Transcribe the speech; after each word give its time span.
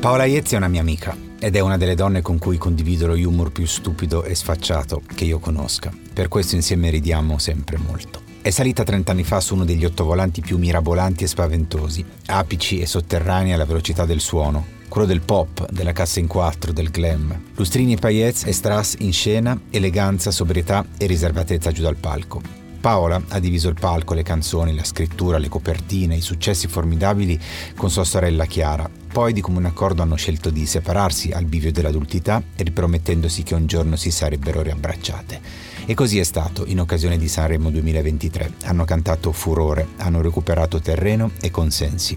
Paola 0.00 0.24
Iezzi 0.24 0.54
è 0.54 0.56
una 0.56 0.68
mia 0.68 0.80
amica 0.80 1.14
ed 1.38 1.56
è 1.56 1.60
una 1.60 1.76
delle 1.76 1.94
donne 1.94 2.22
con 2.22 2.38
cui 2.38 2.56
condivido 2.56 3.06
lo 3.06 3.12
humor 3.12 3.52
più 3.52 3.66
stupido 3.66 4.24
e 4.24 4.34
sfacciato 4.34 5.02
che 5.14 5.24
io 5.24 5.38
conosca. 5.38 5.92
Per 6.14 6.28
questo 6.28 6.54
insieme 6.54 6.88
ridiamo 6.88 7.36
sempre 7.36 7.76
molto. 7.76 8.22
È 8.40 8.48
salita 8.48 8.82
30 8.82 9.12
anni 9.12 9.24
fa 9.24 9.40
su 9.40 9.52
uno 9.52 9.66
degli 9.66 9.84
ottovolanti 9.84 10.40
più 10.40 10.56
mirabolanti 10.56 11.24
e 11.24 11.26
spaventosi, 11.26 12.02
apici 12.28 12.80
e 12.80 12.86
sotterranei 12.86 13.52
alla 13.52 13.66
velocità 13.66 14.06
del 14.06 14.20
suono, 14.20 14.64
quello 14.88 15.06
del 15.06 15.20
pop, 15.20 15.70
della 15.70 15.92
cassa 15.92 16.18
in 16.18 16.28
quattro, 16.28 16.72
del 16.72 16.88
glam. 16.88 17.38
Lustrini 17.56 17.92
e 17.92 17.98
paillets 17.98 18.44
e 18.46 18.52
strass 18.52 18.94
in 19.00 19.12
scena, 19.12 19.60
eleganza, 19.68 20.30
sobrietà 20.30 20.82
e 20.96 21.04
riservatezza 21.04 21.72
giù 21.72 21.82
dal 21.82 21.96
palco. 21.96 22.40
Paola 22.80 23.22
ha 23.28 23.38
diviso 23.38 23.68
il 23.68 23.76
palco, 23.78 24.14
le 24.14 24.22
canzoni, 24.22 24.74
la 24.74 24.84
scrittura, 24.84 25.38
le 25.38 25.48
copertine, 25.48 26.16
i 26.16 26.22
successi 26.22 26.66
formidabili 26.66 27.38
con 27.76 27.90
sua 27.90 28.04
sorella 28.04 28.46
Chiara. 28.46 28.88
Poi 29.12 29.32
di 29.32 29.40
comune 29.40 29.68
accordo 29.68 30.02
hanno 30.02 30.14
scelto 30.14 30.50
di 30.50 30.64
separarsi 30.64 31.30
al 31.30 31.44
bivio 31.44 31.72
dell'adultità, 31.72 32.42
ripromettendosi 32.56 33.42
che 33.42 33.54
un 33.54 33.66
giorno 33.66 33.96
si 33.96 34.10
sarebbero 34.10 34.62
riabbracciate. 34.62 35.40
E 35.84 35.94
così 35.94 36.18
è 36.18 36.24
stato 36.24 36.64
in 36.66 36.80
occasione 36.80 37.18
di 37.18 37.28
Sanremo 37.28 37.70
2023. 37.70 38.52
Hanno 38.64 38.84
cantato 38.84 39.32
Furore, 39.32 39.88
hanno 39.98 40.22
recuperato 40.22 40.80
terreno 40.80 41.32
e 41.40 41.50
consensi. 41.50 42.16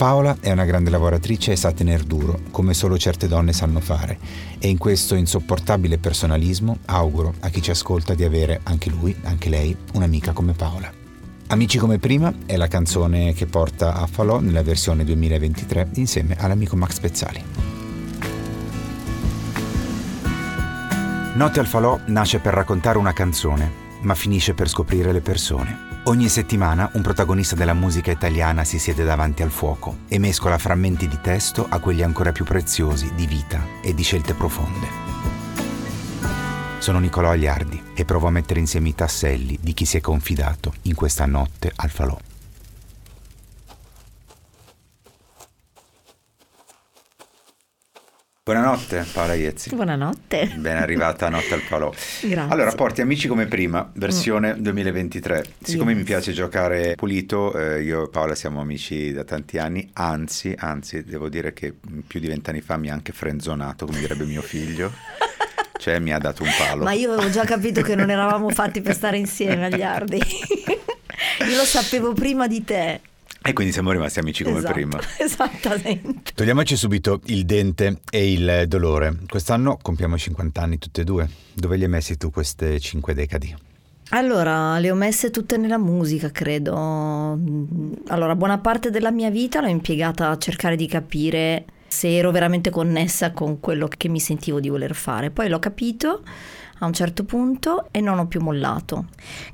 Paola 0.00 0.38
è 0.40 0.50
una 0.50 0.64
grande 0.64 0.88
lavoratrice 0.88 1.52
e 1.52 1.56
sa 1.56 1.72
tener 1.72 2.04
duro, 2.04 2.40
come 2.52 2.72
solo 2.72 2.96
certe 2.96 3.28
donne 3.28 3.52
sanno 3.52 3.80
fare, 3.80 4.18
e 4.58 4.66
in 4.66 4.78
questo 4.78 5.14
insopportabile 5.14 5.98
personalismo 5.98 6.78
auguro 6.86 7.34
a 7.40 7.50
chi 7.50 7.60
ci 7.60 7.70
ascolta 7.70 8.14
di 8.14 8.24
avere 8.24 8.60
anche 8.62 8.88
lui, 8.88 9.14
anche 9.24 9.50
lei, 9.50 9.76
un'amica 9.92 10.32
come 10.32 10.54
Paola. 10.54 10.90
Amici 11.48 11.76
come 11.76 11.98
prima 11.98 12.32
è 12.46 12.56
la 12.56 12.66
canzone 12.66 13.34
che 13.34 13.44
porta 13.44 13.92
a 13.92 14.06
Falò 14.06 14.40
nella 14.40 14.62
versione 14.62 15.04
2023 15.04 15.90
insieme 15.96 16.34
all'amico 16.38 16.76
Max 16.76 16.98
Pezzali. 16.98 17.44
Notte 21.34 21.60
al 21.60 21.66
Falò 21.66 22.00
nasce 22.06 22.38
per 22.38 22.54
raccontare 22.54 22.96
una 22.96 23.12
canzone, 23.12 23.70
ma 24.00 24.14
finisce 24.14 24.54
per 24.54 24.66
scoprire 24.70 25.12
le 25.12 25.20
persone. 25.20 25.89
Ogni 26.04 26.30
settimana 26.30 26.88
un 26.94 27.02
protagonista 27.02 27.54
della 27.54 27.74
musica 27.74 28.10
italiana 28.10 28.64
si 28.64 28.78
siede 28.78 29.04
davanti 29.04 29.42
al 29.42 29.50
fuoco 29.50 29.98
e 30.08 30.18
mescola 30.18 30.56
frammenti 30.56 31.06
di 31.06 31.18
testo 31.20 31.66
a 31.68 31.78
quelli 31.78 32.02
ancora 32.02 32.32
più 32.32 32.46
preziosi 32.46 33.12
di 33.14 33.26
vita 33.26 33.62
e 33.82 33.92
di 33.92 34.02
scelte 34.02 34.32
profonde. 34.32 34.88
Sono 36.78 37.00
Nicolò 37.00 37.28
Agliardi 37.28 37.82
e 37.94 38.06
provo 38.06 38.28
a 38.28 38.30
mettere 38.30 38.60
insieme 38.60 38.88
i 38.88 38.94
tasselli 38.94 39.58
di 39.60 39.74
chi 39.74 39.84
si 39.84 39.98
è 39.98 40.00
confidato 40.00 40.72
in 40.82 40.94
questa 40.94 41.26
notte 41.26 41.70
al 41.76 41.90
falò. 41.90 42.18
Buonanotte 48.50 49.06
Paola 49.12 49.34
Iezzi. 49.34 49.72
Buonanotte. 49.76 50.54
Ben 50.56 50.76
arrivata 50.76 51.26
a 51.26 51.28
Notte 51.28 51.54
al 51.54 51.60
Falò. 51.60 51.88
Grazie. 51.88 52.52
Allora, 52.52 52.72
porti 52.72 53.00
Amici 53.00 53.28
come 53.28 53.46
prima, 53.46 53.88
versione 53.94 54.60
2023. 54.60 55.44
Siccome 55.62 55.92
Yes. 55.92 55.98
mi 56.00 56.04
piace 56.04 56.32
giocare 56.32 56.96
pulito, 56.96 57.56
eh, 57.56 57.80
io 57.82 58.06
e 58.06 58.08
Paola 58.08 58.34
siamo 58.34 58.60
amici 58.60 59.12
da 59.12 59.22
tanti 59.22 59.58
anni, 59.58 59.88
anzi, 59.92 60.52
anzi, 60.58 61.04
devo 61.04 61.28
dire 61.28 61.52
che 61.52 61.72
più 62.04 62.18
di 62.18 62.26
vent'anni 62.26 62.60
fa 62.60 62.76
mi 62.76 62.90
ha 62.90 62.92
anche 62.92 63.12
frenzonato, 63.12 63.86
come 63.86 64.00
direbbe 64.00 64.24
mio 64.24 64.42
figlio. 64.42 64.90
Cioè 65.78 66.00
mi 66.00 66.12
ha 66.12 66.18
dato 66.18 66.42
un 66.42 66.50
palo. 66.58 66.82
Ma 66.82 66.92
io 66.92 67.12
avevo 67.12 67.30
già 67.30 67.44
capito 67.44 67.82
che 67.82 67.94
non 67.94 68.10
eravamo 68.10 68.48
fatti 68.50 68.80
per 68.80 68.94
stare 68.96 69.16
insieme 69.16 69.66
agli 69.70 69.82
Ardi. 69.82 70.18
Io 71.48 71.56
lo 71.56 71.64
sapevo 71.64 72.14
prima 72.14 72.48
di 72.48 72.64
te. 72.64 73.00
E 73.42 73.52
quindi 73.54 73.72
siamo 73.72 73.90
rimasti 73.90 74.18
amici 74.18 74.44
come 74.44 74.58
Esatto, 74.58 74.72
prima. 74.74 75.00
Esattamente. 75.18 76.32
Togliamoci 76.34 76.76
subito 76.76 77.20
il 77.26 77.46
dente 77.46 78.00
e 78.10 78.32
il 78.32 78.64
dolore. 78.68 79.16
Quest'anno 79.26 79.78
compiamo 79.80 80.18
50 80.18 80.60
anni 80.60 80.78
tutte 80.78 81.00
e 81.00 81.04
due. 81.04 81.28
Dove 81.54 81.76
li 81.76 81.84
hai 81.84 81.88
messi 81.88 82.16
tu 82.18 82.30
queste 82.30 82.78
5 82.78 83.14
decadi? 83.14 83.56
Allora, 84.10 84.78
le 84.78 84.90
ho 84.90 84.94
messe 84.94 85.30
tutte 85.30 85.56
nella 85.56 85.78
musica, 85.78 86.30
credo. 86.30 86.74
Allora, 88.08 88.34
buona 88.36 88.58
parte 88.58 88.90
della 88.90 89.10
mia 89.10 89.30
vita 89.30 89.60
l'ho 89.60 89.68
impiegata 89.68 90.28
a 90.28 90.36
cercare 90.36 90.76
di 90.76 90.86
capire 90.86 91.64
se 91.86 92.16
ero 92.16 92.30
veramente 92.30 92.70
connessa 92.70 93.32
con 93.32 93.58
quello 93.58 93.88
che 93.88 94.08
mi 94.08 94.20
sentivo 94.20 94.60
di 94.60 94.68
voler 94.68 94.94
fare. 94.94 95.30
Poi 95.30 95.48
l'ho 95.48 95.58
capito 95.58 96.22
a 96.80 96.86
un 96.86 96.92
certo 96.92 97.24
punto 97.24 97.86
e 97.90 98.00
non 98.00 98.18
ho 98.18 98.26
più 98.26 98.40
mollato. 98.40 99.06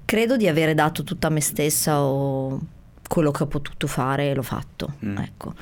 Credo 0.04 0.36
di 0.36 0.48
avere 0.48 0.74
dato 0.74 1.04
tutta 1.04 1.28
me 1.28 1.41
stessa 1.41 2.00
o 2.00 2.60
quello 3.09 3.31
che 3.31 3.43
ho 3.43 3.47
potuto 3.47 3.87
fare 3.87 4.34
l'ho 4.34 4.43
fatto. 4.43 4.94
Mm. 5.05 5.19
Ecco. 5.19 5.55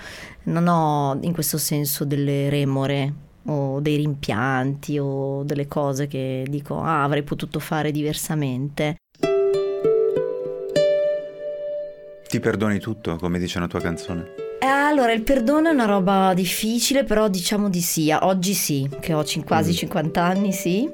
Non 0.44 0.66
ho 0.69 1.19
in 1.22 1.32
questo 1.32 1.59
senso 1.59 2.05
delle 2.05 2.49
remore 2.49 3.12
o 3.47 3.78
dei 3.81 3.97
rimpianti 3.97 4.99
o 4.99 5.43
delle 5.44 5.69
cose 5.69 6.06
che 6.06 6.47
dico 6.49 6.81
ah 6.81 7.03
avrei 7.04 7.22
potuto 7.22 7.59
fare 7.59 7.91
diversamente. 7.91 8.97
Ti 12.28 12.41
perdoni 12.41 12.78
tutto, 12.81 13.16
come 13.16 13.38
dice 13.38 13.59
una 13.59 13.69
tua 13.69 13.81
canzone? 13.81 14.34
Eh, 14.60 14.66
Allora, 14.66 15.12
il 15.12 15.22
perdono 15.22 15.69
è 15.69 15.72
una 15.72 15.84
roba 15.84 16.33
difficile, 16.34 17.04
però 17.04 17.28
diciamo 17.28 17.69
di 17.69 17.81
sì. 17.81 18.10
Oggi 18.19 18.54
sì, 18.54 18.88
che 19.00 19.12
ho 19.15 19.22
cin- 19.25 19.44
quasi 19.44 19.71
Mm. 19.71 19.75
50 19.75 20.22
anni, 20.22 20.53
sì. 20.53 20.91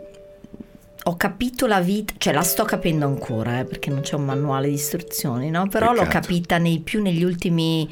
Ho 1.04 1.16
capito 1.16 1.66
la 1.66 1.80
vita, 1.80 2.12
cioè 2.18 2.32
la 2.34 2.42
sto 2.42 2.64
capendo 2.64 3.06
ancora, 3.06 3.60
eh, 3.60 3.64
perché 3.64 3.88
non 3.90 4.00
c'è 4.02 4.16
un 4.16 4.24
manuale 4.26 4.68
di 4.68 4.74
istruzioni, 4.74 5.48
no? 5.50 5.66
Però 5.68 5.92
l'ho 5.92 6.02
Peccato. 6.02 6.20
capita 6.26 6.58
nei, 6.58 6.80
più 6.80 7.00
negli 7.02 7.22
ultimi 7.24 7.88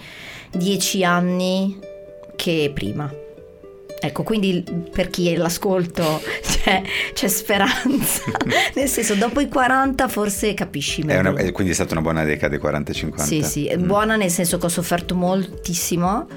dieci 0.53 1.03
anni 1.05 1.79
che 2.37 2.71
prima. 2.75 3.11
Ecco, 4.01 4.23
quindi 4.23 4.63
per 4.93 5.09
chi 5.09 5.29
è 5.29 5.37
l'ascolto 5.37 6.21
c'è, 6.43 6.83
c'è 7.15 7.27
speranza. 7.29 8.23
Nel 8.77 8.89
senso, 8.89 9.15
dopo 9.15 9.41
i 9.41 9.49
40 9.49 10.07
forse 10.07 10.55
capisci 10.55 11.01
È 11.01 11.05
meglio. 11.05 11.31
una- 11.31 11.41
è- 11.41 11.51
quindi 11.51 11.73
è 11.73 11.75
stata 11.75 11.95
una 11.95 12.03
buona 12.03 12.23
decade 12.25 12.61
40-50. 12.61 13.17
Sì, 13.23 13.43
sì, 13.43 13.67
è 13.67 13.77
Mm. 13.77 13.87
buona 13.87 14.15
nel 14.17 14.31
senso 14.31 14.59
che 14.59 14.67
ho 14.67 14.69
sofferto 14.69 15.17
moltissimo, 15.17 16.29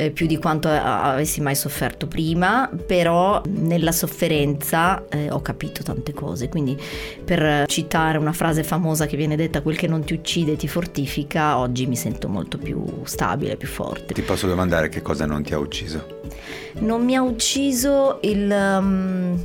eh, 0.00 0.10
più 0.10 0.26
di 0.26 0.38
quanto 0.38 0.68
eh, 0.68 0.76
avessi 0.76 1.42
mai 1.42 1.54
sofferto 1.54 2.06
prima, 2.06 2.70
però 2.86 3.42
nella 3.48 3.92
sofferenza 3.92 5.06
eh, 5.08 5.30
ho 5.30 5.42
capito 5.42 5.82
tante 5.82 6.14
cose. 6.14 6.48
Quindi 6.48 6.78
per 7.22 7.66
citare 7.66 8.16
una 8.16 8.32
frase 8.32 8.62
famosa 8.62 9.04
che 9.04 9.18
viene 9.18 9.36
detta, 9.36 9.60
quel 9.60 9.76
che 9.76 9.86
non 9.86 10.02
ti 10.02 10.14
uccide 10.14 10.56
ti 10.56 10.68
fortifica, 10.68 11.58
oggi 11.58 11.86
mi 11.86 11.96
sento 11.96 12.28
molto 12.28 12.56
più 12.56 12.82
stabile, 13.04 13.56
più 13.56 13.68
forte. 13.68 14.14
Ti 14.14 14.22
posso 14.22 14.46
domandare 14.46 14.88
che 14.88 15.02
cosa 15.02 15.26
non 15.26 15.42
ti 15.42 15.52
ha 15.52 15.58
ucciso? 15.58 16.20
Non 16.78 17.04
mi 17.04 17.14
ha 17.14 17.22
ucciso 17.22 18.20
il... 18.22 18.50
um, 18.50 19.44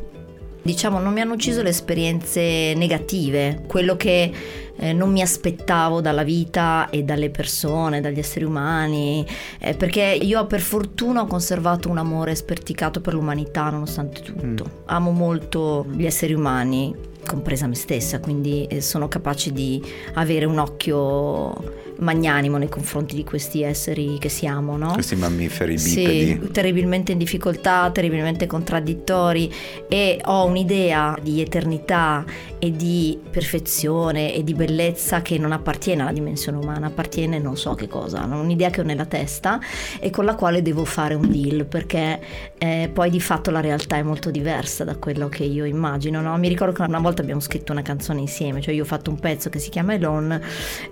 diciamo, 0.66 0.98
non 0.98 1.14
mi 1.14 1.22
hanno 1.22 1.34
ucciso 1.34 1.62
le 1.62 1.70
esperienze 1.70 2.74
negative, 2.76 3.62
quello 3.68 3.96
che 3.96 4.32
eh, 4.78 4.94
non 4.94 5.12
mi 5.12 5.22
aspettavo 5.22 6.02
dalla 6.02 6.24
vita 6.24 6.90
e 6.90 7.04
dalle 7.04 7.30
persone, 7.30 8.02
dagli 8.02 8.18
esseri 8.18 8.46
umani, 8.46 9.24
eh, 9.60 9.76
perché 9.76 10.18
io 10.20 10.48
per 10.48 10.62
fortuna 10.62 11.22
ho 11.22 11.28
conservato 11.28 11.88
un 11.88 12.00
amore 12.00 12.34
sperticato 12.34 13.00
per 13.00 13.14
l'umanità 13.14 13.70
nonostante 13.70 14.22
tutto. 14.22 14.82
Amo 14.86 15.12
molto 15.12 15.86
gli 15.92 16.06
esseri 16.06 16.34
umani, 16.34 16.94
compresa 17.26 17.68
me 17.68 17.76
stessa, 17.76 18.20
quindi 18.20 18.66
eh, 18.66 18.82
sono 18.82 19.08
capace 19.08 19.52
di 19.52 19.82
avere 20.14 20.46
un 20.46 20.60
occhio 20.60 21.84
magnanimo 21.98 22.58
nei 22.58 22.68
confronti 22.68 23.16
di 23.16 23.24
questi 23.24 23.62
esseri 23.62 24.18
che 24.20 24.28
siamo, 24.30 24.76
no? 24.78 24.92
Questi 24.94 25.16
mammiferi 25.16 25.78
Sì, 25.78 25.96
bipedi. 26.06 26.52
terribilmente 26.52 27.12
in 27.14 27.18
difficoltà, 27.18 27.90
terribilmente 27.92 28.48
contraddittori 28.48 29.52
e 29.88 30.20
ho 30.26 30.46
un'idea 30.46 31.18
di 31.22 31.42
eternità 31.42 32.26
e 32.60 32.72
di 32.72 33.18
perfezione 33.30 34.34
e 34.34 34.44
di 34.44 34.54
bellezza 34.54 35.22
che 35.22 35.38
non 35.38 35.52
appartiene 35.52 36.02
alla 36.02 36.12
dimensione 36.12 36.58
umana, 36.58 36.88
appartiene 36.88 37.40
non 37.40 37.56
so 37.56 37.76
che 37.76 37.88
cosa, 37.88 38.24
un'idea 38.26 38.70
che 38.70 38.82
ho 38.82 38.84
nella 38.84 39.06
testa 39.06 39.60
e 40.00 40.10
con 40.10 40.26
la 40.26 40.36
quale 40.36 40.62
devo 40.62 40.84
fare 40.84 41.14
un 41.14 41.32
deal 41.32 41.66
perché 41.66 42.20
eh, 42.58 42.90
poi 42.92 43.10
di 43.10 43.22
fatto 43.22 43.52
la 43.52 43.62
realtà 43.62 43.98
è 43.98 44.04
molto 44.04 44.32
diversa 44.32 44.84
da 44.84 44.96
quello 44.98 45.30
che 45.30 45.44
io 45.44 45.64
immagino. 45.66 46.22
no? 46.22 46.38
Mi 46.38 46.48
ricordo 46.50 46.74
che 46.74 46.82
una 46.82 47.00
volta 47.00 47.15
volte 47.16 47.22
abbiamo 47.22 47.40
scritto 47.42 47.72
una 47.72 47.82
canzone 47.82 48.20
insieme, 48.20 48.62
cioè 48.62 48.74
io 48.74 48.84
ho 48.84 48.86
fatto 48.86 49.10
un 49.10 49.20
pezzo 49.20 49.50
che 49.50 49.60
si 49.60 49.70
chiama 49.70 49.94
Elon, 49.94 50.40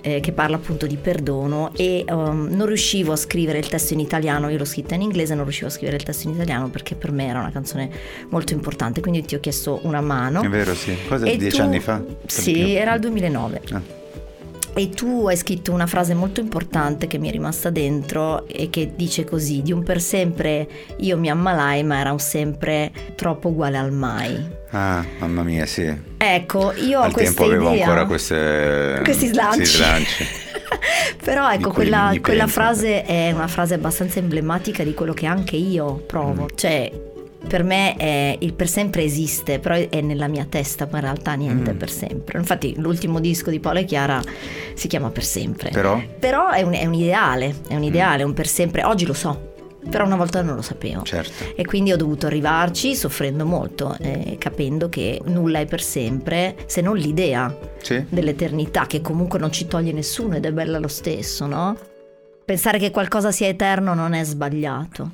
eh, 0.02 0.20
che 0.22 0.31
parla 0.31 0.56
appunto 0.56 0.88
di 0.88 0.96
perdono 0.96 1.72
e 1.75 2.06
um, 2.10 2.48
non 2.50 2.66
riuscivo 2.66 3.12
a 3.12 3.16
scrivere 3.16 3.60
il 3.60 3.68
testo 3.68 3.94
in 3.94 4.00
italiano, 4.00 4.50
io 4.50 4.58
l'ho 4.58 4.66
scritta 4.66 4.96
in 4.96 5.02
inglese, 5.02 5.36
non 5.36 5.44
riuscivo 5.44 5.68
a 5.68 5.72
scrivere 5.72 5.98
il 5.98 6.04
testo 6.04 6.28
in 6.28 6.36
italiano 6.36 6.70
perché 6.70 6.96
per 6.96 7.12
me 7.12 7.28
era 7.28 7.40
una 7.40 7.52
canzone 7.52 7.90
molto 8.30 8.54
importante, 8.54 9.02
quindi 9.02 9.24
ti 9.24 9.36
ho 9.36 9.40
chiesto 9.40 9.80
una 9.84 10.02
mano. 10.02 10.42
È 10.42 10.48
vero, 10.50 10.74
sì. 10.74 10.96
Cosa 11.08 11.25
E 11.25 11.38
dieci 11.38 11.58
tu- 11.58 11.64
anni 11.64 11.80
fa? 11.80 12.02
Sì, 12.26 12.74
era 12.74 12.94
il 12.94 13.02
2009. 13.02 13.62
Ah. 13.72 13.81
E 14.75 14.90
tu 14.90 15.28
hai 15.28 15.38
scritto 15.38 15.72
una 15.72 15.86
frase 15.86 16.16
molto 16.16 16.40
importante 16.40 17.06
che 17.06 17.20
mi 17.20 17.30
è 17.30 17.31
rimasta 17.31 17.70
dentro 17.70 18.48
e 18.48 18.70
che 18.72 18.94
dice 18.96 19.24
così: 19.24 19.62
Di 19.62 19.72
un 19.72 19.84
per 19.84 20.02
sempre 20.02 20.68
io 20.98 21.18
mi 21.18 21.30
ammalai, 21.30 21.84
ma 21.84 22.00
era 22.00 22.12
un 22.12 22.20
sempre 22.20 22.92
troppo 23.16 23.50
uguale 23.50 23.78
al 23.78 23.92
mai. 23.92 24.62
Ah, 24.72 25.06
mamma 25.20 25.44
mia, 25.44 25.68
sì. 25.68 25.94
Ecco, 26.18 26.74
io 26.74 27.00
ho 27.00 27.04
Al 27.04 27.12
questa 27.12 27.42
tempo 27.44 27.54
avevo 27.54 27.72
idea. 27.74 27.86
ancora 27.86 28.06
queste... 28.08 29.02
Questi 29.04 29.28
slanci. 29.28 29.66
slanci. 29.66 30.25
Però 31.24 31.52
ecco, 31.52 31.69
quella, 31.69 32.12
quella 32.19 32.48
frase 32.48 33.04
è 33.04 33.31
una 33.31 33.48
frase 33.48 33.76
abbastanza 33.76 34.18
emblematica 34.18 34.84
di 34.84 34.96
quello 34.96 35.14
che 35.14 35.28
anche 35.28 35.56
io 35.56 36.04
provo. 36.08 36.46
Mm. 36.46 36.56
Cioè, 36.56 36.92
per 37.48 37.63
me 37.63 37.95
è- 37.95 38.36
il 38.40 38.54
per 38.54 38.68
sempre 38.69 39.04
esiste, 39.04 39.60
però 39.60 39.75
è 39.75 40.01
nella 40.01 40.28
mia 40.28 40.45
testa, 40.50 40.88
ma 40.90 40.98
in 40.98 41.04
realtà 41.04 41.34
niente 41.34 41.72
è 41.72 41.74
Mm. 41.74 41.78
per 41.78 41.90
sempre. 41.90 42.40
Infatti 42.40 42.74
l'ultimo 42.78 43.19
disco 43.19 43.50
di 43.50 43.60
Paola 43.60 43.80
e 43.80 43.86
Chiara 43.86 44.22
si 44.74 44.88
chiama 44.88 45.10
Per 45.10 45.24
sempre. 45.24 45.69
Però? 45.69 46.01
Però 46.19 46.50
è 46.50 46.62
un, 46.62 46.74
è 46.74 46.86
un 46.86 46.94
ideale, 46.94 47.54
è 47.68 47.75
un 47.75 47.84
ideale, 47.84 48.24
un 48.24 48.34
per 48.34 48.48
sempre. 48.48 48.84
Oggi 48.84 49.06
lo 49.06 49.13
so, 49.13 49.51
però 49.90 50.06
una 50.06 50.16
volta 50.16 50.42
non 50.42 50.56
lo 50.56 50.62
sapevo. 50.62 51.04
Certo. 51.04 51.54
E 51.56 51.66
quindi 51.66 51.92
ho 51.92 51.98
dovuto 51.98 52.25
arrivarci 52.28 52.95
soffrendo 52.95 53.45
molto, 53.45 53.95
eh, 54.00 54.38
capendo 54.40 54.88
che 54.90 55.19
nulla 55.25 55.60
è 55.60 55.66
per 55.66 55.81
sempre, 55.81 56.56
se 56.66 56.80
non 56.81 56.95
l'idea 56.95 57.56
Sì? 57.81 58.04
dell'eternità, 58.07 58.88
che 58.88 59.01
comunque 59.01 59.38
non 59.40 59.51
ci 59.51 59.68
toglie 59.68 59.92
nessuno 59.92 60.36
ed 60.38 60.45
è 60.45 60.51
bella 60.54 60.80
lo 60.80 60.88
stesso, 60.88 61.45
no? 61.45 61.78
Pensare 62.45 62.78
che 62.80 62.92
qualcosa 62.92 63.31
sia 63.31 63.48
eterno 63.48 63.94
non 63.94 64.13
è 64.13 64.24
sbagliato, 64.24 65.12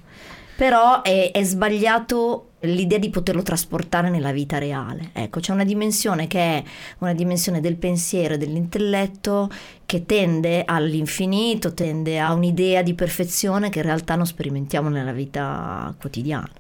però 0.59 1.03
è, 1.03 1.31
è 1.31 1.41
sbagliato 1.41 2.49
l'idea 2.63 2.97
di 2.97 3.09
poterlo 3.09 3.41
trasportare 3.43 4.09
nella 4.09 4.33
vita 4.33 4.57
reale. 4.57 5.11
Ecco, 5.13 5.39
c'è 5.39 5.53
una 5.53 5.63
dimensione 5.63 6.27
che 6.27 6.37
è 6.37 6.63
una 6.97 7.13
dimensione 7.13 7.61
del 7.61 7.77
pensiero 7.77 8.33
e 8.33 8.37
dell'intelletto 8.37 9.49
che 9.85 10.05
tende 10.05 10.63
all'infinito, 10.65 11.73
tende 11.73 12.19
a 12.19 12.33
un'idea 12.33 12.81
di 12.81 12.93
perfezione 12.93 13.69
che 13.69 13.79
in 13.79 13.85
realtà 13.85 14.15
non 14.15 14.25
sperimentiamo 14.25 14.89
nella 14.89 15.13
vita 15.13 15.95
quotidiana. 15.97 16.51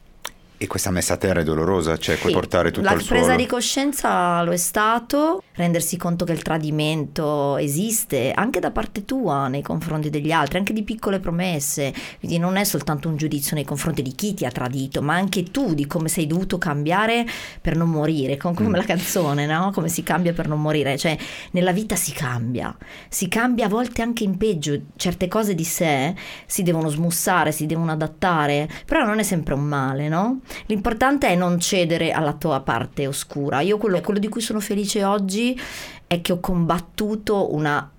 E 0.61 0.67
questa 0.67 0.91
messa 0.91 1.13
a 1.13 1.17
terra 1.17 1.39
è 1.39 1.43
dolorosa, 1.45 1.97
cioè 1.97 2.17
puoi 2.17 2.31
Sì, 2.33 2.37
portare 2.37 2.69
tutto 2.71 2.85
la 2.87 2.91
al 2.91 3.01
suolo. 3.01 3.21
presa 3.21 3.35
di 3.37 3.45
coscienza 3.45 4.41
lo 4.43 4.51
è 4.51 4.57
stato, 4.57 5.41
rendersi 5.53 5.95
conto 5.95 6.25
che 6.25 6.33
il 6.33 6.41
tradimento 6.41 7.55
esiste 7.55 8.33
anche 8.33 8.59
da 8.59 8.69
parte 8.69 9.05
tua 9.05 9.47
nei 9.47 9.61
confronti 9.61 10.09
degli 10.09 10.31
altri, 10.33 10.57
anche 10.57 10.73
di 10.73 10.83
piccole 10.83 11.19
promesse, 11.21 11.93
quindi 12.19 12.39
non 12.39 12.57
è 12.57 12.65
soltanto 12.65 13.07
un 13.07 13.15
giudizio 13.15 13.55
nei 13.55 13.63
confronti 13.63 14.01
di 14.01 14.11
chi 14.13 14.33
ti 14.33 14.43
ha 14.45 14.51
tradito, 14.51 15.01
ma 15.01 15.13
anche 15.15 15.43
tu 15.43 15.73
di 15.73 15.87
come 15.87 16.09
sei 16.09 16.27
dovuto 16.27 16.57
cambiare 16.57 17.25
per 17.61 17.77
non 17.77 17.89
morire, 17.89 18.35
con- 18.35 18.53
come 18.53 18.67
Mm. 18.67 18.73
la 18.75 18.83
canzone, 18.83 19.45
no? 19.45 19.71
Come 19.73 19.87
si 19.87 20.03
cambia 20.03 20.33
per 20.33 20.49
non 20.49 20.59
morire, 20.59 20.97
cioè 20.97 21.17
nella 21.51 21.71
vita 21.71 21.95
si 21.95 22.11
cambia, 22.11 22.75
si 23.07 23.29
cambia 23.29 23.67
a 23.67 23.69
volte 23.69 24.01
anche 24.01 24.25
in 24.25 24.35
peggio, 24.35 24.77
certe 24.97 25.29
cose 25.29 25.55
di 25.55 25.63
sé 25.63 26.13
si 26.45 26.63
devono 26.63 26.89
smussare, 26.89 27.53
si 27.53 27.65
devono 27.65 27.93
adattare, 27.93 28.67
però 28.85 29.05
non 29.05 29.19
è 29.19 29.23
sempre 29.23 29.53
un 29.53 29.63
male, 29.63 30.09
no? 30.09 30.39
L'importante 30.67 31.27
è 31.27 31.35
non 31.35 31.59
cedere 31.59 32.11
alla 32.11 32.33
tua 32.33 32.61
parte 32.61 33.07
oscura. 33.07 33.61
Io 33.61 33.77
quello, 33.77 33.99
quello 34.01 34.19
di 34.19 34.29
cui 34.29 34.41
sono 34.41 34.59
felice 34.59 35.03
oggi 35.03 35.59
è 36.07 36.21
che 36.21 36.31
ho 36.31 36.39
combattuto 36.39 37.53
una 37.53 37.89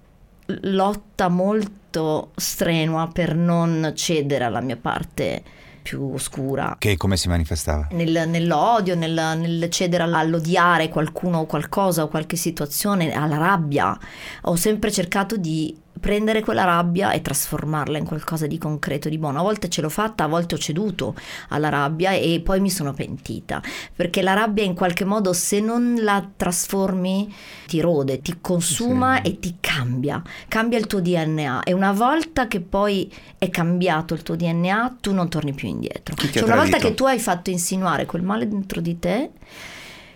lotta 0.62 1.28
molto 1.28 2.30
strenua 2.36 3.08
per 3.12 3.34
non 3.34 3.92
cedere 3.94 4.44
alla 4.44 4.60
mia 4.60 4.76
parte 4.76 5.42
più 5.82 6.12
oscura. 6.12 6.76
Che 6.78 6.96
come 6.96 7.16
si 7.16 7.28
manifestava? 7.28 7.88
Nel- 7.92 8.28
nell'odio, 8.28 8.94
nel, 8.94 9.12
nel 9.38 9.68
cedere 9.70 10.02
all- 10.02 10.14
all'odiare 10.14 10.88
qualcuno 10.88 11.38
o 11.38 11.46
qualcosa 11.46 12.02
o 12.02 12.08
qualche 12.08 12.36
situazione, 12.36 13.12
alla 13.12 13.36
rabbia. 13.36 13.98
Ho 14.42 14.56
sempre 14.56 14.92
cercato 14.92 15.36
di 15.36 15.76
prendere 15.98 16.40
quella 16.42 16.64
rabbia 16.64 17.12
e 17.12 17.20
trasformarla 17.20 17.98
in 17.98 18.04
qualcosa 18.04 18.46
di 18.46 18.58
concreto, 18.58 19.08
di 19.08 19.18
buono. 19.18 19.40
A 19.40 19.42
volte 19.42 19.68
ce 19.68 19.80
l'ho 19.82 19.88
fatta, 19.88 20.24
a 20.24 20.28
volte 20.28 20.54
ho 20.54 20.58
ceduto 20.58 21.14
alla 21.48 21.68
rabbia 21.68 22.12
e 22.12 22.40
poi 22.44 22.60
mi 22.60 22.70
sono 22.70 22.92
pentita, 22.94 23.60
perché 23.94 24.22
la 24.22 24.32
rabbia 24.32 24.64
in 24.64 24.74
qualche 24.74 25.04
modo 25.04 25.32
se 25.32 25.60
non 25.60 25.96
la 26.00 26.26
trasformi 26.36 27.34
ti 27.66 27.80
rode, 27.80 28.20
ti 28.20 28.38
consuma 28.40 29.16
Sì. 29.16 29.28
e 29.28 29.38
ti 29.38 29.56
cambia, 29.60 30.22
cambia 30.48 30.78
il 30.78 30.86
tuo 30.86 31.00
DNA 31.00 31.64
e 31.64 31.72
una 31.72 31.92
volta 31.92 32.46
che 32.48 32.60
poi 32.60 33.12
è 33.38 33.50
cambiato 33.50 34.14
il 34.14 34.22
tuo 34.22 34.36
DNA 34.36 34.96
tu 35.00 35.12
non 35.12 35.28
torni 35.28 35.52
più 35.52 35.68
indietro. 35.68 36.14
Cioè, 36.16 36.42
una 36.44 36.56
volta 36.56 36.78
che 36.78 36.94
tu 36.94 37.04
hai 37.04 37.18
fatto 37.18 37.50
insinuare 37.50 38.06
quel 38.06 38.22
male 38.22 38.48
dentro 38.48 38.80
di 38.80 38.98
te, 38.98 39.30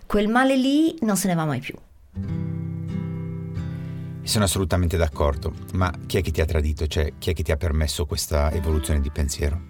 quel 0.07 0.29
male 0.29 0.57
lì 0.57 0.95
non 1.01 1.17
se 1.17 1.29
ne 1.29 1.35
va 1.35 1.45
mai 1.45 1.61
più. 1.61 1.75
Sono 4.25 4.45
assolutamente 4.45 4.97
d'accordo, 4.97 5.53
ma 5.75 5.93
chi 6.07 6.17
è 6.17 6.23
che 6.23 6.31
ti 6.31 6.41
ha 6.41 6.47
tradito? 6.47 6.87
Cioè, 6.87 7.13
chi 7.19 7.31
è 7.31 7.35
che 7.35 7.43
ti 7.43 7.53
ha 7.53 7.59
permesso 7.59 8.07
questa 8.07 8.51
evoluzione 8.53 9.01
di 9.01 9.11
pensiero? 9.11 9.61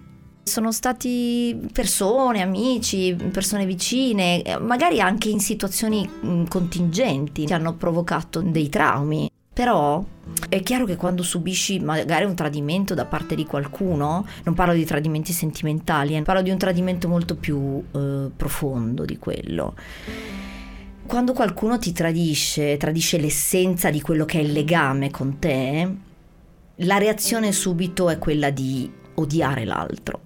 Sono 0.43 0.71
stati 0.71 1.67
persone, 1.73 2.41
amici, 2.41 3.15
persone 3.33 3.65
vicine, 3.65 4.41
magari 4.61 5.01
anche 5.01 5.27
in 5.27 5.41
situazioni 5.41 6.07
mh, 6.07 6.45
contingenti 6.45 7.45
che 7.45 7.53
hanno 7.53 7.73
provocato 7.73 8.41
dei 8.41 8.69
traumi. 8.69 9.29
Però 9.53 10.03
è 10.47 10.61
chiaro 10.61 10.85
che 10.85 10.95
quando 10.95 11.21
subisci 11.21 11.79
magari 11.79 12.23
un 12.23 12.35
tradimento 12.35 12.93
da 12.93 13.05
parte 13.05 13.35
di 13.35 13.45
qualcuno, 13.45 14.25
non 14.43 14.53
parlo 14.53 14.73
di 14.73 14.85
tradimenti 14.85 15.33
sentimentali, 15.33 16.15
eh, 16.15 16.21
parlo 16.21 16.41
di 16.41 16.49
un 16.49 16.57
tradimento 16.57 17.09
molto 17.09 17.35
più 17.35 17.83
eh, 17.91 18.29
profondo 18.35 19.03
di 19.03 19.17
quello. 19.17 19.73
Quando 21.07 21.33
qualcuno 21.33 21.77
ti 21.77 21.91
tradisce, 21.91 22.77
tradisce 22.77 23.17
l'essenza 23.17 23.91
di 23.91 24.01
quello 24.01 24.25
che 24.25 24.39
è 24.39 24.41
il 24.41 24.51
legame 24.51 25.11
con 25.11 25.37
te, 25.37 25.95
la 26.77 26.97
reazione 26.97 27.51
subito 27.51 28.09
è 28.09 28.17
quella 28.17 28.49
di 28.49 28.91
odiare 29.13 29.65
l'altro. 29.65 30.19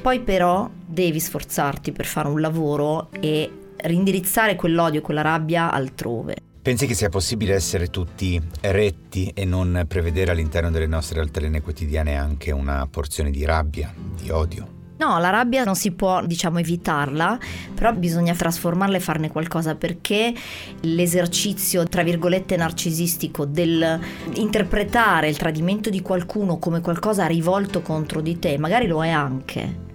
Poi 0.00 0.20
però 0.20 0.68
devi 0.86 1.20
sforzarti 1.20 1.92
per 1.92 2.06
fare 2.06 2.28
un 2.28 2.40
lavoro 2.40 3.10
e 3.20 3.50
rindirizzare 3.76 4.56
quell'odio, 4.56 5.02
quella 5.02 5.22
rabbia 5.22 5.70
altrove. 5.70 6.36
Pensi 6.62 6.86
che 6.86 6.94
sia 6.94 7.08
possibile 7.08 7.54
essere 7.54 7.88
tutti 7.88 8.40
retti 8.62 9.30
e 9.34 9.44
non 9.44 9.84
prevedere 9.86 10.30
all'interno 10.30 10.70
delle 10.70 10.86
nostre 10.86 11.20
altalene 11.20 11.60
quotidiane 11.60 12.16
anche 12.16 12.50
una 12.50 12.86
porzione 12.90 13.30
di 13.30 13.44
rabbia, 13.44 13.92
di 13.96 14.30
odio? 14.30 14.79
No, 15.00 15.18
la 15.18 15.30
rabbia 15.30 15.64
non 15.64 15.76
si 15.76 15.92
può, 15.92 16.22
diciamo, 16.26 16.58
evitarla, 16.58 17.38
però 17.74 17.94
bisogna 17.94 18.34
trasformarla 18.34 18.98
e 18.98 19.00
farne 19.00 19.30
qualcosa 19.30 19.74
perché 19.74 20.34
l'esercizio, 20.82 21.84
tra 21.84 22.02
virgolette, 22.02 22.54
narcisistico 22.54 23.46
del 23.46 23.98
interpretare 24.34 25.30
il 25.30 25.38
tradimento 25.38 25.88
di 25.88 26.02
qualcuno 26.02 26.58
come 26.58 26.82
qualcosa 26.82 27.24
rivolto 27.24 27.80
contro 27.80 28.20
di 28.20 28.38
te, 28.38 28.58
magari 28.58 28.86
lo 28.86 29.02
è 29.02 29.08
anche. 29.08 29.88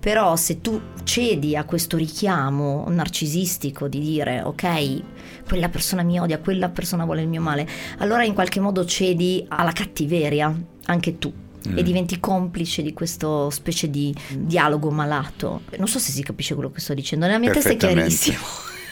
Però 0.00 0.34
se 0.34 0.60
tu 0.60 0.80
cedi 1.04 1.54
a 1.54 1.62
questo 1.62 1.96
richiamo 1.96 2.84
narcisistico 2.88 3.86
di 3.86 4.00
dire 4.00 4.42
ok, 4.42 5.02
quella 5.46 5.68
persona 5.68 6.02
mi 6.02 6.18
odia, 6.18 6.40
quella 6.40 6.68
persona 6.68 7.04
vuole 7.04 7.22
il 7.22 7.28
mio 7.28 7.40
male, 7.40 7.64
allora 7.98 8.24
in 8.24 8.34
qualche 8.34 8.58
modo 8.58 8.84
cedi 8.84 9.44
alla 9.46 9.70
cattiveria, 9.70 10.52
anche 10.86 11.18
tu. 11.18 11.41
Mm. 11.68 11.78
E 11.78 11.82
diventi 11.82 12.18
complice 12.20 12.82
di 12.82 12.92
questo 12.92 13.50
specie 13.50 13.88
di 13.90 14.14
dialogo 14.36 14.90
malato. 14.90 15.62
Non 15.76 15.88
so 15.88 15.98
se 15.98 16.10
si 16.10 16.22
capisce 16.22 16.54
quello 16.54 16.70
che 16.70 16.80
sto 16.80 16.94
dicendo, 16.94 17.26
nella 17.26 17.38
mia 17.38 17.52
testa 17.52 17.70
è 17.70 17.76
chiarissimo. 17.76 18.38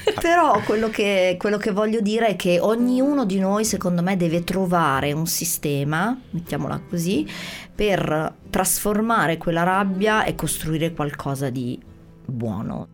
Però 0.21 0.61
quello 0.63 0.89
che, 0.89 1.37
quello 1.39 1.59
che 1.59 1.73
voglio 1.73 2.01
dire 2.01 2.29
è 2.29 2.37
che 2.37 2.59
ognuno 2.59 3.25
di 3.25 3.39
noi, 3.39 3.65
secondo 3.65 4.03
me, 4.03 4.17
deve 4.17 4.45
trovare 4.45 5.13
un 5.13 5.27
sistema, 5.27 6.19
mettiamola 6.31 6.81
così, 6.89 7.27
per 7.75 8.35
trasformare 8.51 9.37
quella 9.37 9.63
rabbia 9.63 10.25
e 10.25 10.35
costruire 10.35 10.93
qualcosa 10.93 11.51
di 11.51 11.79
buono. 12.25 12.89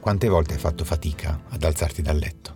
Quante 0.00 0.28
volte 0.28 0.54
hai 0.54 0.60
fatto 0.60 0.84
fatica 0.84 1.40
ad 1.48 1.64
alzarti 1.64 2.00
dal 2.00 2.16
letto? 2.16 2.55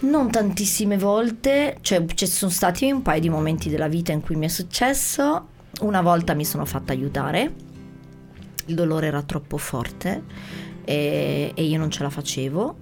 Non 0.00 0.30
tantissime 0.30 0.96
volte, 0.96 1.76
cioè 1.82 2.04
ci 2.14 2.26
sono 2.26 2.50
stati 2.50 2.90
un 2.90 3.02
paio 3.02 3.20
di 3.20 3.28
momenti 3.28 3.68
della 3.68 3.88
vita 3.88 4.12
in 4.12 4.22
cui 4.22 4.34
mi 4.34 4.46
è 4.46 4.48
successo. 4.48 5.48
Una 5.82 6.00
volta 6.00 6.32
mi 6.32 6.44
sono 6.44 6.64
fatta 6.64 6.92
aiutare, 6.92 7.54
il 8.66 8.74
dolore 8.74 9.08
era 9.08 9.22
troppo 9.22 9.58
forte 9.58 10.22
e, 10.84 11.52
e 11.54 11.62
io 11.62 11.78
non 11.78 11.90
ce 11.90 12.02
la 12.02 12.10
facevo. 12.10 12.76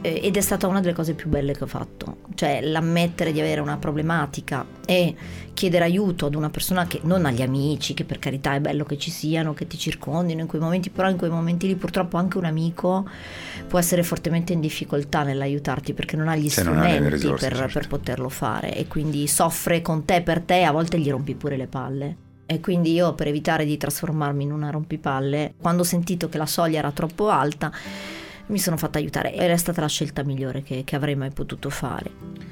Eh, 0.00 0.20
ed 0.22 0.36
è 0.36 0.40
stata 0.40 0.66
una 0.66 0.80
delle 0.80 0.94
cose 0.94 1.14
più 1.14 1.28
belle 1.28 1.52
che 1.52 1.64
ho 1.64 1.66
fatto, 1.66 2.18
cioè 2.34 2.60
l'ammettere 2.62 3.32
di 3.32 3.40
avere 3.40 3.60
una 3.60 3.76
problematica 3.76 4.64
e 4.84 5.14
chiedere 5.52 5.84
aiuto 5.84 6.26
ad 6.26 6.34
una 6.34 6.50
persona 6.50 6.86
che 6.86 7.00
non 7.02 7.24
agli 7.24 7.42
amici, 7.42 7.94
che 7.94 8.04
per 8.04 8.18
carità 8.18 8.54
è 8.54 8.60
bello 8.60 8.84
che 8.84 8.98
ci 8.98 9.10
siano, 9.10 9.54
che 9.54 9.66
ti 9.66 9.78
circondino 9.78 10.40
in 10.40 10.46
quei 10.46 10.60
momenti, 10.60 10.90
però 10.90 11.08
in 11.08 11.16
quei 11.16 11.30
momenti 11.30 11.66
lì 11.66 11.74
purtroppo 11.76 12.18
anche 12.18 12.38
un 12.38 12.44
amico 12.44 13.08
può 13.66 13.78
essere 13.78 14.02
fortemente 14.02 14.52
in 14.52 14.60
difficoltà 14.60 15.22
nell'aiutarti 15.22 15.94
perché 15.94 16.16
non 16.16 16.28
ha 16.28 16.36
gli 16.36 16.48
Se 16.48 16.60
strumenti 16.60 17.04
ha 17.04 17.08
risorse, 17.08 17.48
per, 17.48 17.56
certo. 17.56 17.78
per 17.78 17.88
poterlo 17.88 18.28
fare 18.28 18.74
e 18.74 18.86
quindi 18.86 19.26
soffre 19.26 19.82
con 19.82 20.04
te 20.04 20.22
per 20.22 20.40
te 20.40 20.58
e 20.58 20.64
a 20.64 20.72
volte 20.72 20.98
gli 20.98 21.10
rompi 21.10 21.34
pure 21.34 21.56
le 21.56 21.66
palle. 21.66 22.16
E 22.48 22.60
quindi 22.60 22.92
io 22.92 23.12
per 23.14 23.26
evitare 23.26 23.64
di 23.64 23.76
trasformarmi 23.76 24.44
in 24.44 24.52
una 24.52 24.70
rompipalle, 24.70 25.54
quando 25.60 25.82
ho 25.82 25.84
sentito 25.84 26.28
che 26.28 26.38
la 26.38 26.46
soglia 26.46 26.78
era 26.78 26.92
troppo 26.92 27.28
alta, 27.28 27.72
mi 28.46 28.58
sono 28.58 28.76
fatta 28.76 28.98
aiutare 28.98 29.34
ed 29.34 29.50
è 29.50 29.56
stata 29.56 29.80
la 29.80 29.88
scelta 29.88 30.22
migliore 30.22 30.62
che, 30.62 30.82
che 30.84 30.96
avrei 30.96 31.16
mai 31.16 31.30
potuto 31.30 31.70
fare. 31.70 32.46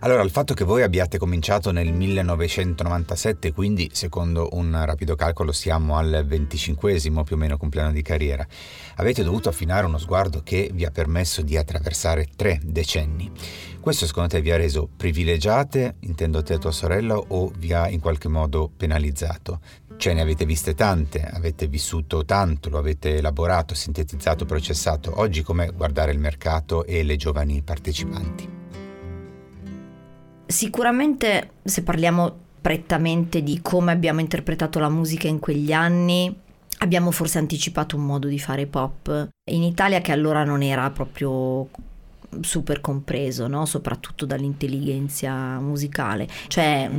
Allora, 0.00 0.22
il 0.22 0.30
fatto 0.30 0.54
che 0.54 0.64
voi 0.64 0.82
abbiate 0.82 1.18
cominciato 1.18 1.72
nel 1.72 1.92
1997, 1.92 3.52
quindi 3.52 3.90
secondo 3.92 4.48
un 4.52 4.80
rapido 4.84 5.16
calcolo 5.16 5.50
siamo 5.50 5.96
al 5.96 6.24
25 6.24 7.00
più 7.24 7.34
o 7.34 7.36
meno 7.36 7.56
compleanno 7.56 7.90
di 7.90 8.02
carriera, 8.02 8.46
avete 8.96 9.24
dovuto 9.24 9.48
affinare 9.48 9.86
uno 9.86 9.98
sguardo 9.98 10.42
che 10.44 10.70
vi 10.72 10.84
ha 10.84 10.90
permesso 10.92 11.42
di 11.42 11.56
attraversare 11.56 12.28
tre 12.36 12.60
decenni. 12.62 13.30
Questo 13.80 14.06
secondo 14.06 14.28
te 14.28 14.40
vi 14.40 14.52
ha 14.52 14.56
reso 14.56 14.88
privilegiate, 14.94 15.96
intendo 16.00 16.44
te 16.44 16.54
e 16.54 16.58
tua 16.58 16.70
sorella, 16.70 17.16
o 17.16 17.50
vi 17.58 17.72
ha 17.72 17.88
in 17.88 17.98
qualche 17.98 18.28
modo 18.28 18.70
penalizzato? 18.74 19.60
Cioè 19.98 20.14
ne 20.14 20.20
avete 20.20 20.44
viste 20.44 20.74
tante, 20.74 21.22
avete 21.22 21.66
vissuto 21.66 22.24
tanto, 22.24 22.68
lo 22.68 22.78
avete 22.78 23.16
elaborato, 23.16 23.74
sintetizzato, 23.74 24.44
processato. 24.44 25.18
Oggi 25.18 25.42
com'è 25.42 25.72
guardare 25.72 26.12
il 26.12 26.20
mercato 26.20 26.84
e 26.84 27.02
le 27.02 27.16
giovani 27.16 27.62
partecipanti? 27.62 28.48
Sicuramente 30.46 31.50
se 31.64 31.82
parliamo 31.82 32.32
prettamente 32.60 33.42
di 33.42 33.60
come 33.60 33.90
abbiamo 33.90 34.20
interpretato 34.20 34.78
la 34.78 34.88
musica 34.88 35.26
in 35.26 35.40
quegli 35.40 35.72
anni, 35.72 36.32
abbiamo 36.78 37.10
forse 37.10 37.38
anticipato 37.38 37.96
un 37.96 38.06
modo 38.06 38.28
di 38.28 38.38
fare 38.38 38.66
pop 38.66 39.30
in 39.50 39.64
Italia 39.64 40.00
che 40.00 40.12
allora 40.12 40.44
non 40.44 40.62
era 40.62 40.88
proprio 40.90 41.68
super 42.40 42.80
compreso, 42.80 43.48
no? 43.48 43.64
soprattutto 43.66 44.26
dall'intelligenza 44.26 45.58
musicale. 45.58 46.28
Cioè, 46.46 46.90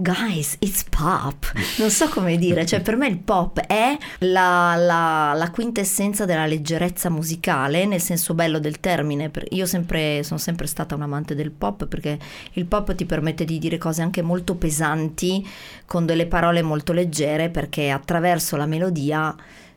guys, 0.00 0.54
it's 0.60 0.84
pop. 0.84 1.52
Non 1.78 1.90
so 1.90 2.08
come 2.08 2.36
dire, 2.36 2.64
cioè 2.64 2.80
per 2.80 2.96
me 2.96 3.08
il 3.08 3.18
pop 3.18 3.58
è 3.58 3.98
la, 4.20 4.76
la, 4.76 5.32
la 5.34 5.50
quintessenza 5.50 6.24
della 6.24 6.46
leggerezza 6.46 7.10
musicale, 7.10 7.84
nel 7.84 8.00
senso 8.00 8.32
bello 8.32 8.60
del 8.60 8.78
termine. 8.78 9.30
Io 9.50 9.66
sempre, 9.66 10.22
sono 10.22 10.38
sempre 10.38 10.68
stata 10.68 10.94
un 10.94 11.02
amante 11.02 11.34
del 11.34 11.50
pop 11.50 11.86
perché 11.86 12.16
il 12.52 12.66
pop 12.66 12.94
ti 12.94 13.06
permette 13.06 13.44
di 13.44 13.58
dire 13.58 13.76
cose 13.76 14.00
anche 14.00 14.22
molto 14.22 14.54
pesanti 14.54 15.44
con 15.84 16.06
delle 16.06 16.26
parole 16.26 16.62
molto 16.62 16.92
leggere 16.92 17.48
perché 17.48 17.90
attraverso 17.90 18.56
la 18.56 18.66
melodia 18.66 19.34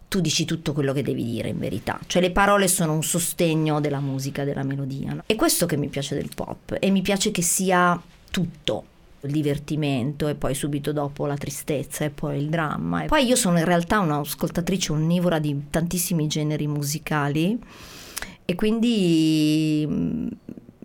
tu 0.08 0.20
dici 0.20 0.46
tutto 0.46 0.74
quello 0.74 0.94
che 0.94 1.04
devi 1.04 1.24
dire 1.24 1.48
in 1.48 1.58
verità, 1.58 1.98
cioè 2.06 2.22
le 2.22 2.32
parole 2.32 2.68
sono 2.68 2.94
un 2.94 3.02
sostegno 3.02 3.80
della 3.80 4.02
musica, 4.02 4.44
della 4.44 4.64
melodia. 4.64 5.14
no? 5.14 5.24
E 5.26 5.36
questo 5.36 5.66
che 5.66 5.78
mi 5.78 5.88
piace 5.88 6.16
del 6.16 6.30
pop 6.36 6.76
e 6.78 6.90
mi 6.92 7.02
piace 7.02 7.32
che 7.32 7.42
sia 7.42 8.00
tutto 8.30 8.86
il 9.24 9.32
divertimento 9.32 10.28
e 10.28 10.36
poi 10.36 10.54
subito 10.56 10.92
dopo 10.92 11.26
la 11.26 11.36
tristezza 11.38 12.06
e 12.06 12.10
poi 12.10 12.38
il 12.38 12.50
dramma. 12.50 13.04
E 13.04 13.08
poi 13.08 13.26
io 13.26 13.36
sono 13.36 13.58
in 13.60 13.66
realtà 13.66 14.00
un'ascoltatrice 14.00 14.92
onnivora 14.92 15.40
di 15.40 15.66
tantissimi 15.70 16.28
generi 16.28 16.68
musicali 16.68 17.60
e 18.46 18.56
quindi 18.56 19.86
mm, 19.88 20.28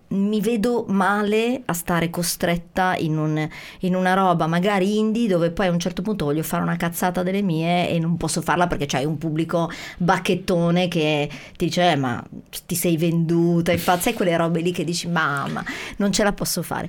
mi 0.08 0.40
vedo 0.40 0.84
male 0.88 1.62
a 1.64 1.72
stare 1.72 2.10
costretta 2.10 2.94
in, 2.96 3.18
un- 3.18 3.48
in 3.80 3.94
una 3.96 4.14
roba 4.14 4.46
magari 4.46 4.98
indie 4.98 5.26
dove 5.26 5.50
poi 5.50 5.66
a 5.66 5.70
un 5.72 5.80
certo 5.80 6.00
punto 6.02 6.26
voglio 6.26 6.44
fare 6.44 6.62
una 6.62 6.76
cazzata 6.76 7.22
delle 7.24 7.42
mie 7.42 7.88
e 7.90 7.98
non 7.98 8.16
posso 8.16 8.40
farla 8.40 8.68
perché 8.68 8.86
c'hai 8.86 9.04
un 9.04 9.18
pubblico 9.18 9.68
bacchettone 9.98 10.86
che 10.88 11.28
ti 11.56 11.64
dice 11.66 11.90
"Eh, 11.90 11.96
ma 11.96 12.22
ti 12.66 12.74
sei 12.76 12.96
venduta 12.96 13.76
fa 13.78 13.98
sai 13.98 14.14
quelle 14.14 14.36
robe 14.36 14.60
lì 14.60 14.70
che 14.72 14.84
dici 14.84 15.08
mamma 15.08 15.64
non 15.96 16.12
ce 16.12 16.22
la 16.22 16.32
posso 16.32 16.62
fare 16.62 16.88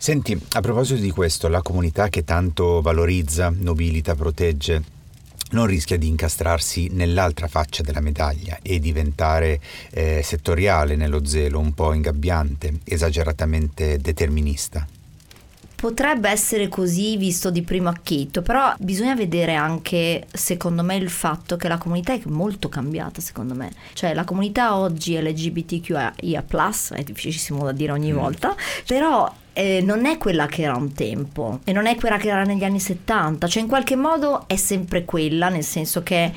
Senti, 0.00 0.40
a 0.52 0.60
proposito 0.60 1.00
di 1.00 1.10
questo, 1.10 1.48
la 1.48 1.60
comunità 1.60 2.08
che 2.08 2.22
tanto 2.22 2.80
valorizza, 2.80 3.52
nobilita, 3.54 4.14
protegge, 4.14 4.96
non 5.50 5.66
rischia 5.66 5.98
di 5.98 6.06
incastrarsi 6.06 6.88
nell'altra 6.92 7.48
faccia 7.48 7.82
della 7.82 8.00
medaglia 8.00 8.58
e 8.62 8.78
diventare 8.78 9.60
eh, 9.90 10.20
settoriale 10.22 10.94
nello 10.94 11.24
zelo, 11.24 11.58
un 11.58 11.74
po' 11.74 11.92
ingabbiante, 11.92 12.78
esageratamente 12.84 13.98
determinista. 13.98 14.86
Potrebbe 15.74 16.28
essere 16.28 16.68
così 16.68 17.16
visto 17.16 17.50
di 17.50 17.62
primo 17.62 17.88
acchito, 17.88 18.40
però 18.40 18.72
bisogna 18.78 19.16
vedere 19.16 19.54
anche, 19.54 20.26
secondo 20.32 20.84
me, 20.84 20.94
il 20.94 21.10
fatto 21.10 21.56
che 21.56 21.66
la 21.66 21.78
comunità 21.78 22.12
è 22.12 22.20
molto 22.26 22.68
cambiata, 22.68 23.20
secondo 23.20 23.54
me. 23.54 23.72
Cioè 23.94 24.14
la 24.14 24.24
comunità 24.24 24.76
oggi 24.76 25.20
LGBTQIA+, 25.20 26.14
è 26.14 27.02
difficilissimo 27.02 27.64
da 27.64 27.72
dire 27.72 27.92
ogni 27.92 28.12
volta, 28.12 28.54
però 28.86 29.32
eh, 29.58 29.80
non 29.82 30.06
è 30.06 30.18
quella 30.18 30.46
che 30.46 30.62
era 30.62 30.76
un 30.76 30.92
tempo 30.92 31.58
e 31.64 31.72
non 31.72 31.86
è 31.86 31.96
quella 31.96 32.16
che 32.16 32.28
era 32.28 32.44
negli 32.44 32.62
anni 32.62 32.78
70, 32.78 33.48
cioè 33.48 33.60
in 33.60 33.68
qualche 33.68 33.96
modo 33.96 34.44
è 34.46 34.54
sempre 34.54 35.04
quella, 35.04 35.48
nel 35.48 35.64
senso 35.64 36.04
che 36.04 36.32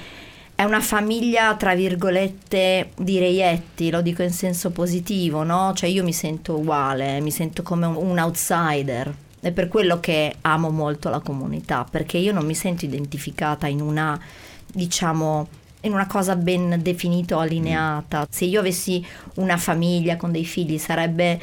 è 0.55 0.63
una 0.63 0.79
famiglia, 0.79 1.55
tra 1.55 1.75
virgolette, 1.75 2.89
di 2.97 3.19
reietti, 3.19 3.91
lo 3.91 4.01
dico 4.01 4.23
in 4.23 4.31
senso 4.31 4.71
positivo, 4.71 5.43
no? 5.43 5.71
Cioè 5.75 5.87
io 5.87 6.03
mi 6.03 6.13
sento 6.13 6.57
uguale, 6.57 7.19
mi 7.19 7.29
sento 7.29 7.61
come 7.61 7.85
un, 7.85 7.95
un 7.95 8.17
outsider. 8.17 9.13
È 9.39 9.51
per 9.51 9.67
quello 9.67 9.99
che 9.99 10.37
amo 10.41 10.71
molto 10.71 11.09
la 11.09 11.19
comunità, 11.19 11.85
perché 11.87 12.17
io 12.17 12.33
non 12.33 12.45
mi 12.45 12.55
sento 12.55 12.85
identificata 12.85 13.67
in 13.67 13.81
una, 13.81 14.19
diciamo, 14.65 15.47
in 15.81 15.93
una 15.93 16.07
cosa 16.07 16.35
ben 16.35 16.79
definita 16.81 17.35
o 17.35 17.39
allineata. 17.39 18.25
Se 18.29 18.45
io 18.45 18.59
avessi 18.61 19.05
una 19.35 19.57
famiglia 19.57 20.17
con 20.17 20.31
dei 20.31 20.45
figli 20.45 20.79
sarebbe 20.79 21.39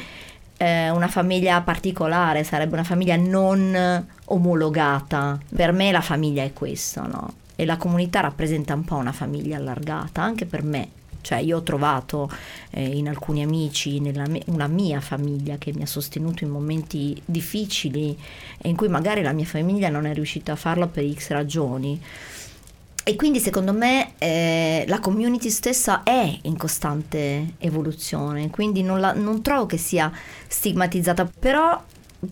eh, 0.61 0.89
una 0.89 1.07
famiglia 1.07 1.61
particolare, 1.61 2.43
sarebbe 2.43 2.73
una 2.73 2.83
famiglia 2.83 3.15
non 3.15 4.05
omologata. 4.25 5.39
Per 5.55 5.71
me 5.71 5.91
la 5.91 6.01
famiglia 6.01 6.43
è 6.43 6.51
questo, 6.51 7.07
no? 7.07 7.33
E 7.55 7.65
la 7.65 7.77
comunità 7.77 8.19
rappresenta 8.19 8.73
un 8.73 8.83
po' 8.83 8.95
una 8.95 9.13
famiglia 9.13 9.55
allargata, 9.55 10.21
anche 10.21 10.45
per 10.45 10.63
me. 10.63 10.89
Cioè 11.21 11.39
io 11.39 11.57
ho 11.57 11.63
trovato 11.63 12.29
eh, 12.71 12.85
in 12.85 13.07
alcuni 13.07 13.41
amici 13.41 13.99
nella 13.99 14.25
me- 14.27 14.41
una 14.47 14.67
mia 14.67 15.01
famiglia 15.01 15.57
che 15.57 15.73
mi 15.73 15.81
ha 15.81 15.85
sostenuto 15.85 16.43
in 16.43 16.49
momenti 16.49 17.21
difficili 17.25 18.17
e 18.57 18.69
in 18.69 18.75
cui 18.75 18.87
magari 18.87 19.21
la 19.21 19.33
mia 19.33 19.45
famiglia 19.45 19.89
non 19.89 20.05
è 20.05 20.13
riuscita 20.13 20.53
a 20.53 20.55
farlo 20.57 20.87
per 20.87 21.09
X 21.13 21.29
ragioni. 21.29 22.01
E 23.09 23.15
quindi 23.15 23.39
secondo 23.39 23.73
me 23.73 24.11
eh, 24.19 24.85
la 24.87 24.99
community 24.99 25.49
stessa 25.49 26.03
è 26.03 26.37
in 26.43 26.55
costante 26.55 27.53
evoluzione, 27.57 28.51
quindi 28.51 28.83
non, 28.83 28.99
la- 28.99 29.13
non 29.13 29.41
trovo 29.41 29.65
che 29.65 29.77
sia 29.77 30.11
stigmatizzata, 30.47 31.27
però 31.39 31.83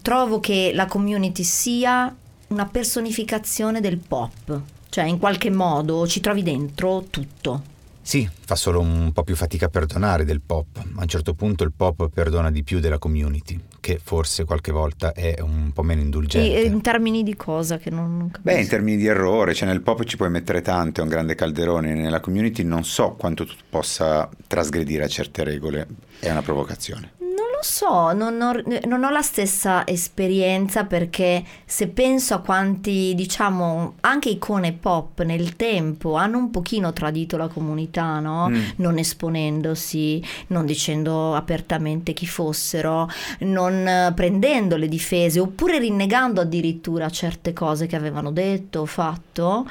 trovo 0.03 0.39
che 0.39 0.73
la 0.75 0.85
community 0.85 1.41
sia 1.41 2.15
una 2.49 2.65
personificazione 2.67 3.81
del 3.81 3.97
pop, 3.97 4.61
cioè 4.89 5.05
in 5.05 5.17
qualche 5.17 5.49
modo 5.49 6.05
ci 6.05 6.19
trovi 6.19 6.43
dentro 6.43 7.05
tutto. 7.09 7.63
Sì, 8.07 8.25
fa 8.45 8.55
solo 8.55 8.79
un 8.79 9.11
po' 9.11 9.23
più 9.23 9.35
fatica 9.35 9.65
a 9.65 9.67
perdonare 9.67 10.23
del 10.23 10.39
pop. 10.39 10.77
A 10.77 11.01
un 11.01 11.07
certo 11.09 11.33
punto 11.33 11.65
il 11.65 11.73
pop 11.75 12.07
perdona 12.07 12.49
di 12.49 12.63
più 12.63 12.79
della 12.79 12.99
community, 12.99 13.59
che 13.81 13.99
forse 14.01 14.45
qualche 14.45 14.71
volta 14.71 15.11
è 15.11 15.41
un 15.41 15.71
po' 15.73 15.83
meno 15.83 15.99
indulgente. 15.99 16.57
E- 16.57 16.67
in 16.67 16.79
termini 16.79 17.21
di 17.21 17.35
cosa 17.35 17.77
che 17.77 17.89
non, 17.89 18.17
non 18.17 18.31
capisco. 18.31 18.43
Beh, 18.43 18.61
in 18.61 18.67
termini 18.69 18.95
di 18.95 19.07
errore, 19.07 19.53
cioè 19.53 19.67
nel 19.67 19.81
pop 19.81 20.05
ci 20.05 20.15
puoi 20.15 20.29
mettere 20.29 20.61
tanto, 20.61 21.01
è 21.01 21.03
un 21.03 21.09
grande 21.09 21.35
calderone, 21.35 21.95
nella 21.95 22.21
community 22.21 22.63
non 22.63 22.85
so 22.85 23.15
quanto 23.17 23.45
tu 23.45 23.55
possa 23.69 24.29
trasgredire 24.47 25.03
a 25.03 25.07
certe 25.09 25.43
regole, 25.43 25.85
è 26.21 26.31
una 26.31 26.41
provocazione. 26.41 27.11
Non 27.57 27.63
lo 27.63 27.63
so, 27.63 28.13
non 28.13 28.39
ho, 28.39 28.51
non 28.85 29.03
ho, 29.03 29.09
la 29.09 29.23
stessa 29.23 29.87
esperienza 29.87 30.83
perché 30.83 31.43
se 31.65 31.87
penso 31.87 32.35
a 32.35 32.39
quanti, 32.39 33.15
diciamo, 33.15 33.95
anche 34.01 34.29
icone 34.29 34.73
pop 34.73 35.23
nel 35.23 35.55
tempo 35.55 36.13
hanno 36.13 36.37
un 36.37 36.51
pochino 36.51 36.93
tradito 36.93 37.35
la 37.35 37.47
comunità, 37.47 38.19
no? 38.19 38.49
Mm. 38.49 38.63
Non 38.75 38.99
esponendosi, 38.99 40.23
non 40.47 40.67
dicendo 40.67 41.33
apertamente 41.33 42.13
chi 42.13 42.27
fossero, 42.27 43.09
non 43.39 44.13
prendendo 44.13 44.77
le 44.77 44.87
difese 44.87 45.39
oppure 45.39 45.79
rinnegando 45.79 46.41
addirittura 46.41 47.09
certe 47.09 47.53
cose 47.53 47.87
che 47.87 47.95
avevano 47.95 48.29
detto 48.31 48.81
o 48.81 48.85
fatto, 48.85 49.65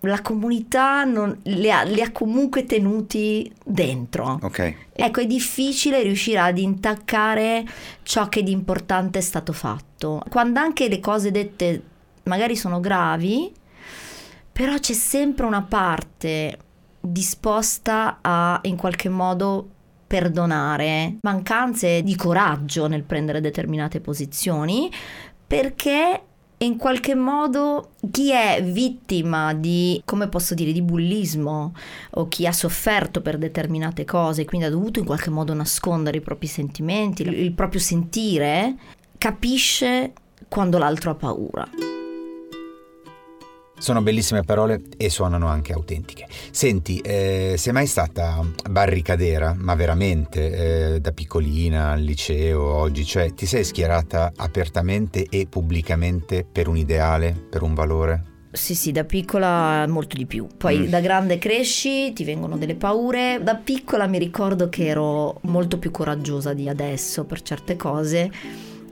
la 0.00 0.22
comunità 0.22 1.04
non, 1.04 1.38
li, 1.44 1.70
ha, 1.70 1.82
li, 1.82 2.00
ha, 2.00 2.10
comunque 2.10 2.64
tenuti 2.64 3.52
dentro. 3.64 4.38
Ok. 4.42 4.74
Ecco, 4.92 5.20
è 5.20 5.26
difficile 5.26 6.02
riuscire 6.02 6.38
ad 6.38 6.58
intaccare 6.58 7.64
ciò 8.02 8.28
che 8.28 8.42
di 8.42 8.52
importante 8.52 9.18
è 9.18 9.22
stato 9.22 9.52
fatto. 9.52 10.22
Quando 10.30 10.60
anche 10.60 10.88
le 10.88 11.00
cose 11.00 11.30
dette 11.30 11.82
magari 12.24 12.56
sono 12.56 12.80
gravi, 12.80 13.52
però 14.52 14.78
c'è 14.78 14.92
sempre 14.92 15.46
una 15.46 15.62
parte 15.62 16.58
disposta 17.00 18.18
a 18.20 18.60
in 18.64 18.76
qualche 18.76 19.08
modo 19.08 19.68
perdonare 20.06 21.18
mancanze 21.22 22.02
di 22.02 22.16
coraggio 22.16 22.88
nel 22.88 23.04
prendere 23.04 23.40
determinate 23.40 24.00
posizioni 24.00 24.90
perché 25.46 26.22
in 26.62 26.76
qualche 26.76 27.14
modo 27.14 27.92
chi 28.10 28.32
è 28.32 28.62
vittima 28.62 29.54
di, 29.54 30.02
come 30.04 30.28
posso 30.28 30.54
dire, 30.54 30.72
di 30.72 30.82
bullismo 30.82 31.72
o 32.10 32.28
chi 32.28 32.46
ha 32.46 32.52
sofferto 32.52 33.22
per 33.22 33.38
determinate 33.38 34.04
cose, 34.04 34.44
quindi 34.44 34.66
ha 34.66 34.70
dovuto 34.70 34.98
in 34.98 35.06
qualche 35.06 35.30
modo 35.30 35.54
nascondere 35.54 36.18
i 36.18 36.22
propri 36.22 36.46
sentimenti, 36.46 37.22
il 37.22 37.52
proprio 37.52 37.80
sentire, 37.80 38.76
capisce 39.16 40.12
quando 40.48 40.76
l'altro 40.76 41.12
ha 41.12 41.14
paura. 41.14 41.89
Sono 43.80 44.02
bellissime 44.02 44.42
parole 44.42 44.82
e 44.98 45.08
suonano 45.08 45.46
anche 45.46 45.72
autentiche. 45.72 46.26
Senti, 46.50 46.98
eh, 46.98 47.54
sei 47.56 47.72
mai 47.72 47.86
stata 47.86 48.44
barricadera, 48.68 49.56
ma 49.56 49.74
veramente, 49.74 50.96
eh, 50.96 51.00
da 51.00 51.12
piccolina 51.12 51.92
al 51.92 52.02
liceo, 52.02 52.62
oggi? 52.62 53.06
Cioè, 53.06 53.32
ti 53.32 53.46
sei 53.46 53.64
schierata 53.64 54.32
apertamente 54.36 55.24
e 55.30 55.46
pubblicamente 55.48 56.44
per 56.44 56.68
un 56.68 56.76
ideale, 56.76 57.34
per 57.48 57.62
un 57.62 57.72
valore? 57.72 58.24
Sì, 58.52 58.74
sì, 58.74 58.92
da 58.92 59.04
piccola 59.04 59.86
molto 59.88 60.14
di 60.14 60.26
più. 60.26 60.46
Poi 60.58 60.80
mm. 60.80 60.84
da 60.84 61.00
grande 61.00 61.38
cresci, 61.38 62.12
ti 62.12 62.22
vengono 62.22 62.58
delle 62.58 62.74
paure. 62.74 63.40
Da 63.42 63.54
piccola 63.54 64.06
mi 64.06 64.18
ricordo 64.18 64.68
che 64.68 64.88
ero 64.88 65.38
molto 65.44 65.78
più 65.78 65.90
coraggiosa 65.90 66.52
di 66.52 66.68
adesso 66.68 67.24
per 67.24 67.40
certe 67.40 67.76
cose 67.76 68.30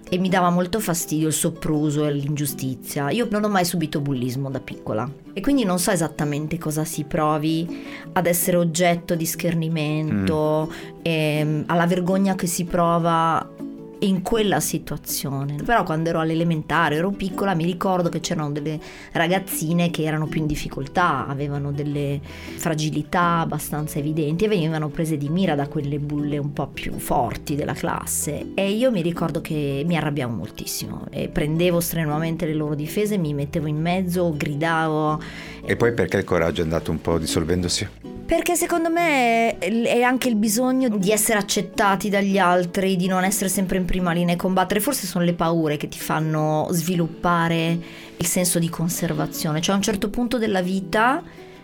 e 0.08 0.18
mi 0.18 0.28
dava 0.28 0.50
molto 0.50 0.80
fastidio 0.80 1.28
il 1.28 1.32
sopruso 1.32 2.06
e 2.06 2.12
l'ingiustizia. 2.12 3.10
Io 3.10 3.26
non 3.30 3.44
ho 3.44 3.48
mai 3.48 3.64
subito 3.64 4.00
bullismo 4.00 4.50
da 4.50 4.60
piccola 4.60 5.10
e 5.32 5.40
quindi 5.40 5.64
non 5.64 5.78
so 5.78 5.90
esattamente 5.90 6.58
cosa 6.58 6.84
si 6.84 7.04
provi 7.04 7.84
ad 8.12 8.26
essere 8.26 8.56
oggetto 8.56 9.14
di 9.14 9.26
schernimento, 9.26 10.70
mm. 10.70 10.98
e 11.02 11.62
alla 11.66 11.86
vergogna 11.86 12.34
che 12.34 12.46
si 12.46 12.64
prova 12.64 13.66
in 14.00 14.22
quella 14.22 14.60
situazione. 14.60 15.56
Però 15.64 15.82
quando 15.82 16.08
ero 16.08 16.20
all'elementare, 16.20 16.96
ero 16.96 17.10
piccola, 17.10 17.54
mi 17.54 17.64
ricordo 17.64 18.08
che 18.08 18.20
c'erano 18.20 18.50
delle 18.50 18.78
ragazzine 19.12 19.90
che 19.90 20.02
erano 20.02 20.26
più 20.26 20.40
in 20.40 20.46
difficoltà, 20.46 21.26
avevano 21.26 21.72
delle 21.72 22.20
fragilità 22.22 23.40
abbastanza 23.40 23.98
evidenti 23.98 24.44
e 24.44 24.48
venivano 24.48 24.88
prese 24.88 25.16
di 25.16 25.28
mira 25.28 25.54
da 25.54 25.68
quelle 25.68 25.98
bulle 25.98 26.38
un 26.38 26.52
po' 26.52 26.68
più 26.68 26.92
forti 26.98 27.54
della 27.54 27.74
classe 27.74 28.52
e 28.54 28.70
io 28.70 28.90
mi 28.90 29.02
ricordo 29.02 29.40
che 29.40 29.82
mi 29.86 29.96
arrabbiavo 29.96 30.32
moltissimo 30.32 31.06
e 31.10 31.28
prendevo 31.28 31.80
strenuamente 31.80 32.46
le 32.46 32.54
loro 32.54 32.74
difese, 32.74 33.18
mi 33.18 33.34
mettevo 33.34 33.66
in 33.66 33.80
mezzo, 33.80 34.32
gridavo. 34.36 35.20
E 35.64 35.76
poi 35.76 35.92
perché 35.92 36.18
il 36.18 36.24
coraggio 36.24 36.60
è 36.60 36.64
andato 36.64 36.90
un 36.90 37.00
po' 37.00 37.18
dissolvendosi? 37.18 38.17
Perché 38.28 38.56
secondo 38.56 38.90
me 38.90 39.56
è 39.56 40.02
anche 40.02 40.28
il 40.28 40.36
bisogno 40.36 40.90
di 40.90 41.10
essere 41.10 41.38
accettati 41.38 42.10
dagli 42.10 42.36
altri, 42.36 42.96
di 42.96 43.06
non 43.06 43.24
essere 43.24 43.48
sempre 43.48 43.78
in 43.78 43.86
prima 43.86 44.12
linea 44.12 44.34
e 44.34 44.36
combattere. 44.36 44.80
Forse 44.80 45.06
sono 45.06 45.24
le 45.24 45.32
paure 45.32 45.78
che 45.78 45.88
ti 45.88 45.98
fanno 45.98 46.68
sviluppare 46.70 47.78
il 48.14 48.26
senso 48.26 48.58
di 48.58 48.68
conservazione. 48.68 49.62
Cioè 49.62 49.72
a 49.72 49.78
un 49.78 49.82
certo 49.82 50.10
punto 50.10 50.36
della 50.36 50.60
vita, 50.60 51.22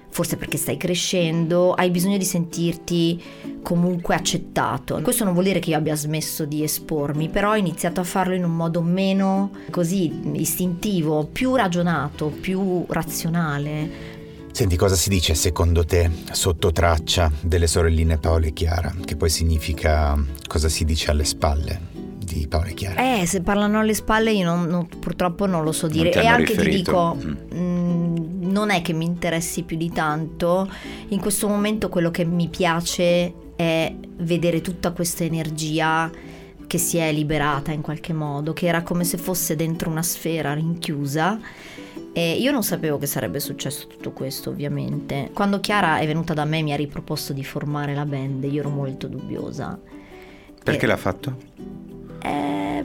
forse 0.09 0.39
perché 0.39 0.57
stai 0.57 0.79
crescendo, 0.79 1.75
hai 1.75 1.91
bisogno 1.91 2.17
di 2.17 2.25
sentirti 2.25 3.23
comunque 3.61 4.15
accettato. 4.15 4.99
Questo 5.03 5.25
non 5.25 5.35
vuol 5.35 5.45
dire 5.45 5.59
che 5.59 5.69
io 5.69 5.77
abbia 5.77 5.97
smesso 5.97 6.47
di 6.47 6.63
espormi, 6.63 7.29
però 7.29 7.51
ho 7.51 7.57
iniziato 7.57 8.01
a 8.01 8.05
farlo 8.05 8.33
in 8.33 8.43
un 8.43 8.57
modo 8.57 8.81
meno 8.81 9.51
così 9.71 10.11
istintivo, 10.33 11.29
più 11.31 11.57
ragionato, 11.57 12.29
più 12.29 12.87
razionale 12.89 14.13
Senti, 14.55 14.77
cosa 14.77 14.95
si 14.95 15.09
dice 15.09 15.35
secondo 15.35 15.85
te 15.85 16.09
sotto 16.31 16.71
traccia 16.71 17.29
delle 17.41 17.67
sorelline 17.67 18.19
Paola 18.19 18.47
e 18.47 18.53
Chiara? 18.53 18.95
Che 19.05 19.17
poi 19.17 19.29
significa 19.29 20.17
cosa 20.47 20.69
si 20.69 20.85
dice 20.85 21.11
alle 21.11 21.25
spalle 21.25 21.81
di 22.25 22.47
Paola 22.47 22.69
e 22.69 22.75
Chiara? 22.75 23.19
Eh, 23.19 23.27
se 23.27 23.41
parlano 23.41 23.81
alle 23.81 23.95
spalle 23.95 24.31
io 24.31 24.45
non, 24.45 24.67
non, 24.67 24.87
purtroppo 24.87 25.47
non 25.47 25.65
lo 25.65 25.73
so 25.73 25.89
dire. 25.89 26.13
E 26.13 26.25
anche 26.25 26.53
riferito. 26.53 27.17
ti 27.19 27.27
dico, 27.27 27.53
mm. 27.53 27.59
mh, 27.59 27.63
mm, 27.63 28.51
non 28.53 28.71
è 28.71 28.81
che 28.81 28.93
mi 28.93 29.07
interessi 29.07 29.65
più 29.65 29.77
di 29.77 29.91
tanto. 29.91 30.71
In 31.09 31.19
questo 31.19 31.49
momento 31.49 31.89
quello 31.89 32.13
che 32.13 32.25
mi 32.25 32.47
piace 32.47 33.35
è 33.57 33.93
vedere 34.19 34.61
tutta 34.61 34.93
questa 34.93 35.25
energia 35.25 36.09
che 36.69 36.79
si 36.79 36.97
è 36.97 37.13
liberata 37.13 37.73
in 37.73 37.81
qualche 37.81 38.13
modo, 38.13 38.53
che 38.53 38.67
era 38.67 38.85
come 38.85 39.03
se 39.03 39.19
fosse 39.19 39.57
dentro 39.57 39.91
una 39.91 40.05
sfera 40.05 40.55
rinchiusa 40.55 41.41
e 42.13 42.37
io 42.39 42.53
non 42.53 42.63
sapevo 42.63 42.99
che 42.99 43.07
sarebbe 43.07 43.41
successo 43.41 43.87
tutto 43.87 44.13
questo, 44.13 44.51
ovviamente. 44.51 45.31
Quando 45.33 45.61
Chiara 45.61 45.99
è 45.99 46.07
venuta 46.07 46.35
da 46.35 46.45
me 46.45 46.59
e 46.59 46.63
mi 46.63 46.73
ha 46.73 46.77
riproposto 46.77 47.33
di 47.33 47.45
formare 47.45 47.95
la 47.95 48.05
band, 48.05 48.45
io 48.45 48.61
ero 48.61 48.71
molto 48.71 49.09
dubbiosa. 49.09 49.79
Perché 50.63 50.85
e... 50.85 50.89
l'ha 50.89 50.97
fatto? 50.97 51.37
Eh, 52.23 52.85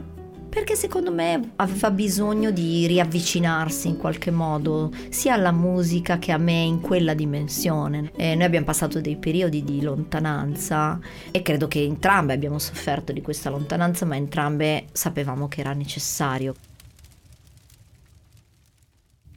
perché 0.49 0.75
secondo 0.75 1.11
me 1.11 1.51
aveva 1.57 1.91
bisogno 1.91 2.49
di 2.49 2.87
riavvicinarsi 2.87 3.87
in 3.87 3.97
qualche 3.97 4.31
modo 4.31 4.91
sia 5.09 5.35
alla 5.35 5.51
musica 5.51 6.17
che 6.17 6.31
a 6.31 6.37
me 6.37 6.61
in 6.61 6.81
quella 6.81 7.13
dimensione. 7.13 8.11
E 8.15 8.33
noi 8.33 8.45
abbiamo 8.45 8.65
passato 8.65 8.99
dei 8.99 9.15
periodi 9.15 9.63
di 9.63 9.81
lontananza 9.81 10.99
e 11.29 11.43
credo 11.43 11.67
che 11.67 11.83
entrambe 11.83 12.33
abbiamo 12.33 12.57
sofferto 12.57 13.13
di 13.13 13.21
questa 13.21 13.51
lontananza, 13.51 14.05
ma 14.05 14.15
entrambe 14.15 14.85
sapevamo 14.91 15.47
che 15.47 15.59
era 15.59 15.73
necessario. 15.73 16.55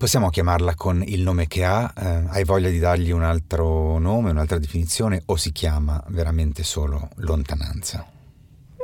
Possiamo 0.02 0.30
chiamarla 0.30 0.74
con 0.74 1.00
il 1.06 1.20
nome 1.20 1.46
che 1.46 1.62
ha? 1.62 1.92
Eh, 1.96 2.24
hai 2.30 2.42
voglia 2.42 2.68
di 2.68 2.80
dargli 2.80 3.12
un 3.12 3.22
altro 3.22 3.98
nome, 3.98 4.32
un'altra 4.32 4.58
definizione 4.58 5.22
o 5.26 5.36
si 5.36 5.52
chiama 5.52 6.02
veramente 6.08 6.64
solo 6.64 7.10
lontananza? 7.18 8.04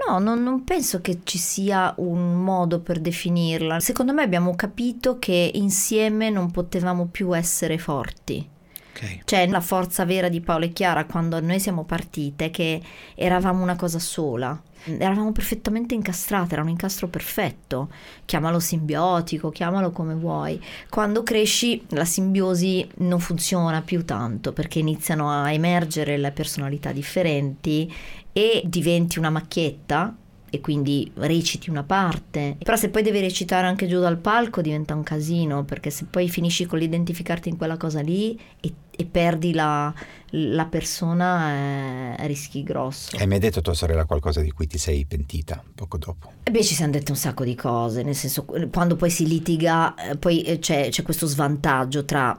No, 0.06 0.20
non, 0.20 0.44
non, 0.44 0.62
penso 0.62 1.00
che 1.00 1.22
ci 1.24 1.36
sia 1.36 1.92
un 1.96 2.40
modo 2.40 2.78
per 2.78 3.00
definirla. 3.00 3.80
Secondo 3.80 4.12
me 4.12 4.22
abbiamo 4.22 4.54
capito 4.54 5.18
che 5.18 5.50
insieme 5.54 6.30
non 6.30 6.52
potevamo 6.52 7.06
più 7.06 7.36
essere 7.36 7.78
forti. 7.78 8.48
Okay. 8.94 9.22
Cioè 9.24 9.48
la 9.48 9.60
forza 9.60 10.04
vera 10.04 10.28
di 10.28 10.40
Paolo 10.40 10.66
e 10.66 10.72
Chiara 10.72 11.04
quando 11.04 11.40
noi 11.40 11.58
siamo 11.58 11.82
partite 11.82 12.50
che 12.50 12.80
eravamo 13.16 13.60
una 13.60 13.74
cosa 13.74 13.98
sola. 13.98 14.56
Eravamo 14.84 15.32
perfettamente 15.32 15.94
incastrate, 15.94 16.54
era 16.54 16.62
un 16.62 16.68
incastro 16.68 17.08
perfetto. 17.08 17.90
Chiamalo 18.24 18.60
simbiotico, 18.60 19.50
chiamalo 19.50 19.90
come 19.90 20.14
vuoi. 20.14 20.60
Quando 20.88 21.22
cresci 21.22 21.84
la 21.88 22.04
simbiosi 22.04 22.88
non 22.98 23.20
funziona 23.20 23.82
più 23.82 24.04
tanto 24.04 24.52
perché 24.52 24.78
iniziano 24.78 25.30
a 25.30 25.52
emergere 25.52 26.16
le 26.16 26.32
personalità 26.32 26.92
differenti 26.92 27.92
e 28.32 28.62
diventi 28.64 29.18
una 29.18 29.30
macchietta 29.30 30.16
e 30.50 30.60
quindi 30.60 31.10
reciti 31.14 31.70
una 31.70 31.82
parte. 31.82 32.56
Però 32.62 32.76
se 32.76 32.88
poi 32.88 33.02
devi 33.02 33.20
recitare 33.20 33.66
anche 33.66 33.86
giù 33.86 34.00
dal 34.00 34.18
palco 34.18 34.60
diventa 34.60 34.94
un 34.94 35.02
casino, 35.02 35.64
perché 35.64 35.90
se 35.90 36.06
poi 36.06 36.28
finisci 36.28 36.66
con 36.66 36.78
l'identificarti 36.78 37.48
in 37.48 37.56
quella 37.56 37.76
cosa 37.76 38.00
lì 38.00 38.38
e, 38.60 38.72
e 39.00 39.04
perdi 39.04 39.52
la, 39.52 39.94
la 40.30 40.66
persona, 40.66 42.16
eh, 42.16 42.26
rischi 42.26 42.64
grosso. 42.64 43.16
Hai 43.16 43.28
mai 43.28 43.38
detto 43.38 43.60
a 43.60 43.62
tua 43.62 43.74
sorella 43.74 44.06
qualcosa 44.06 44.40
di 44.40 44.50
cui 44.50 44.66
ti 44.66 44.76
sei 44.76 45.06
pentita 45.06 45.62
poco 45.72 45.98
dopo? 45.98 46.32
E 46.42 46.50
beh, 46.50 46.64
ci 46.64 46.74
siamo 46.74 46.90
dette 46.90 47.12
un 47.12 47.16
sacco 47.16 47.44
di 47.44 47.54
cose, 47.54 48.02
nel 48.02 48.16
senso, 48.16 48.44
quando 48.44 48.96
poi 48.96 49.10
si 49.10 49.28
litiga, 49.28 49.94
eh, 49.94 50.16
poi 50.16 50.42
eh, 50.42 50.58
c'è, 50.58 50.88
c'è 50.88 51.04
questo 51.04 51.26
svantaggio 51.26 52.04
tra 52.04 52.36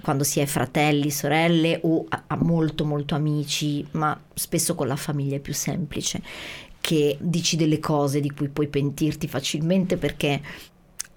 quando 0.00 0.24
si 0.24 0.40
è 0.40 0.46
fratelli, 0.46 1.10
sorelle 1.10 1.78
o 1.82 2.06
a, 2.08 2.24
a 2.28 2.36
molto 2.42 2.86
molto 2.86 3.14
amici, 3.14 3.86
ma 3.90 4.18
spesso 4.32 4.74
con 4.74 4.86
la 4.86 4.96
famiglia 4.96 5.36
è 5.36 5.40
più 5.40 5.52
semplice 5.52 6.22
che 6.80 7.18
dici 7.20 7.56
delle 7.56 7.80
cose 7.80 8.20
di 8.20 8.30
cui 8.30 8.48
puoi 8.48 8.68
pentirti 8.68 9.28
facilmente 9.28 9.98
perché 9.98 10.40